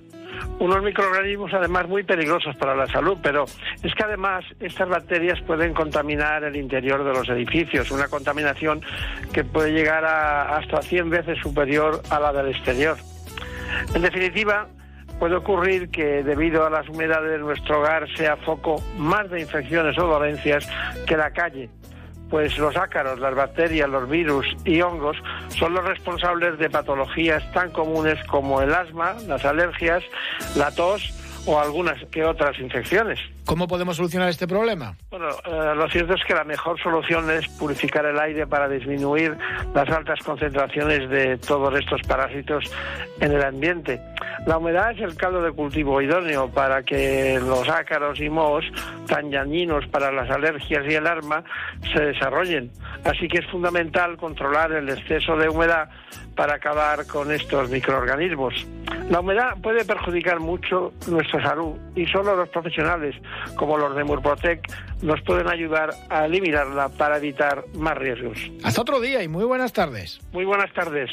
Unos 0.59 0.83
microorganismos 0.83 1.53
además 1.53 1.87
muy 1.87 2.03
peligrosos 2.03 2.55
para 2.55 2.75
la 2.75 2.87
salud, 2.87 3.17
pero 3.21 3.45
es 3.83 3.93
que 3.93 4.03
además 4.03 4.43
estas 4.59 4.89
bacterias 4.89 5.39
pueden 5.41 5.73
contaminar 5.73 6.43
el 6.43 6.55
interior 6.55 7.03
de 7.03 7.13
los 7.13 7.29
edificios, 7.29 7.91
una 7.91 8.07
contaminación 8.07 8.81
que 9.31 9.43
puede 9.43 9.71
llegar 9.71 10.05
a 10.05 10.57
hasta 10.57 10.81
100 10.81 11.09
veces 11.09 11.37
superior 11.39 12.01
a 12.09 12.19
la 12.19 12.33
del 12.33 12.47
exterior. 12.47 12.97
En 13.93 14.01
definitiva, 14.01 14.67
puede 15.19 15.35
ocurrir 15.35 15.89
que 15.89 16.23
debido 16.23 16.65
a 16.65 16.69
las 16.69 16.87
humedades 16.89 17.31
de 17.31 17.37
nuestro 17.39 17.79
hogar 17.79 18.07
sea 18.15 18.37
foco 18.37 18.81
más 18.97 19.29
de 19.29 19.41
infecciones 19.41 19.97
o 19.97 20.07
dolencias 20.07 20.69
que 21.05 21.17
la 21.17 21.31
calle, 21.31 21.69
pues 22.29 22.57
los 22.57 22.75
ácaros, 22.75 23.19
las 23.19 23.35
bacterias, 23.35 23.89
los 23.89 24.09
virus 24.09 24.45
y 24.65 24.81
hongos 24.81 25.17
son 25.49 25.73
los 25.73 25.85
responsables 25.85 26.57
de 26.59 26.69
patologías 26.69 27.43
tan 27.53 27.71
comunes 27.71 28.23
como 28.27 28.61
el 28.61 28.73
asma, 28.73 29.15
las 29.27 29.45
alergias, 29.45 30.03
la 30.55 30.71
tos 30.71 31.13
o 31.47 31.59
algunas 31.59 31.97
que 32.11 32.23
otras 32.23 32.59
infecciones. 32.59 33.19
¿Cómo 33.45 33.67
podemos 33.67 33.95
solucionar 33.95 34.29
este 34.29 34.47
problema? 34.47 34.95
Bueno, 35.09 35.29
eh, 35.29 35.73
lo 35.75 35.89
cierto 35.89 36.13
es 36.13 36.23
que 36.25 36.33
la 36.33 36.43
mejor 36.43 36.79
solución 36.81 37.31
es 37.31 37.47
purificar 37.57 38.05
el 38.05 38.19
aire 38.19 38.45
para 38.45 38.67
disminuir 38.67 39.35
las 39.73 39.89
altas 39.89 40.19
concentraciones 40.23 41.09
de 41.09 41.37
todos 41.37 41.73
estos 41.79 42.01
parásitos 42.01 42.65
en 43.21 43.31
el 43.31 43.43
ambiente. 43.43 44.01
La 44.45 44.57
humedad 44.57 44.91
es 44.91 44.99
el 44.99 45.15
caldo 45.15 45.41
de 45.41 45.51
cultivo 45.51 46.01
idóneo 46.01 46.49
para 46.49 46.83
que 46.83 47.39
los 47.39 47.67
ácaros 47.69 48.19
y 48.19 48.29
mohos, 48.29 48.65
tan 49.07 49.31
dañinos 49.31 49.87
para 49.87 50.11
las 50.11 50.29
alergias 50.29 50.85
y 50.85 50.95
el 50.95 51.07
asma, 51.07 51.43
se 51.93 51.99
desarrollen. 52.01 52.71
Así 53.05 53.27
que 53.27 53.39
es 53.39 53.45
fundamental 53.47 54.17
controlar 54.17 54.73
el 54.73 54.89
exceso 54.89 55.37
de 55.37 55.47
humedad 55.49 55.89
para 56.35 56.55
acabar 56.55 57.07
con 57.07 57.31
estos 57.31 57.69
microorganismos. 57.69 58.67
La 59.09 59.21
humedad 59.21 59.55
puede 59.63 59.85
perjudicar 59.85 60.39
mucho 60.41 60.91
nuestra 61.07 61.41
salud 61.41 61.77
y 61.95 62.05
solo 62.07 62.35
los 62.35 62.49
profesionales 62.49 63.15
como 63.55 63.77
los 63.77 63.95
de 63.95 64.03
Murprotec 64.03 64.61
nos 65.01 65.21
pueden 65.21 65.47
ayudar 65.47 65.91
a 66.09 66.25
eliminarla 66.25 66.89
para 66.89 67.17
evitar 67.17 67.63
más 67.75 67.97
riesgos. 67.97 68.37
Hasta 68.63 68.81
otro 68.81 68.99
día 68.99 69.23
y 69.23 69.29
muy 69.29 69.45
buenas 69.45 69.71
tardes. 69.71 70.19
Muy 70.33 70.43
buenas 70.43 70.73
tardes. 70.73 71.09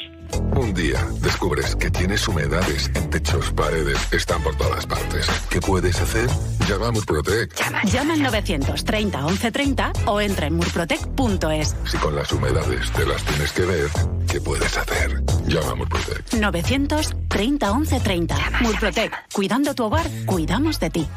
Un 0.55 0.73
día 0.73 0.99
descubres 1.21 1.75
que 1.75 1.89
tienes 1.89 2.27
humedades 2.27 2.91
en 2.95 3.09
techos, 3.09 3.51
paredes, 3.51 4.11
están 4.11 4.41
por 4.41 4.55
todas 4.57 4.85
partes. 4.85 5.27
¿Qué 5.49 5.61
puedes 5.61 6.01
hacer? 6.01 6.29
Llama 6.67 6.87
a 6.87 6.91
Murprotec. 6.91 7.53
Llama 7.85 8.13
al 8.13 8.23
930 8.23 9.21
1130 9.21 9.91
o 10.05 10.19
entra 10.19 10.47
en 10.47 10.55
murprotec.es. 10.55 11.75
Si 11.85 11.97
con 11.97 12.15
las 12.15 12.31
humedades 12.31 12.91
te 12.91 13.05
las 13.05 13.23
tienes 13.23 13.51
que 13.53 13.61
ver, 13.61 13.87
¿qué 14.29 14.41
puedes 14.41 14.77
hacer? 14.77 15.21
Llama 15.45 15.71
a 15.71 15.75
Murprotec. 15.75 16.33
930 16.33 17.71
1130. 17.85 18.35
Murprotec. 18.61 19.11
Cuidando 19.31 19.73
tu 19.73 19.85
hogar, 19.85 20.05
cuidamos 20.25 20.79
de 20.79 20.89
ti. 20.89 21.07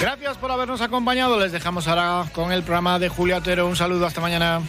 Gracias 0.00 0.36
por 0.38 0.50
habernos 0.50 0.80
acompañado. 0.80 1.38
Les 1.38 1.52
dejamos 1.52 1.88
ahora 1.88 2.24
con 2.32 2.52
el 2.52 2.62
programa 2.62 2.98
de 2.98 3.08
Julio 3.08 3.36
Otero. 3.36 3.66
Un 3.66 3.76
saludo, 3.76 4.06
hasta 4.06 4.20
mañana. 4.20 4.62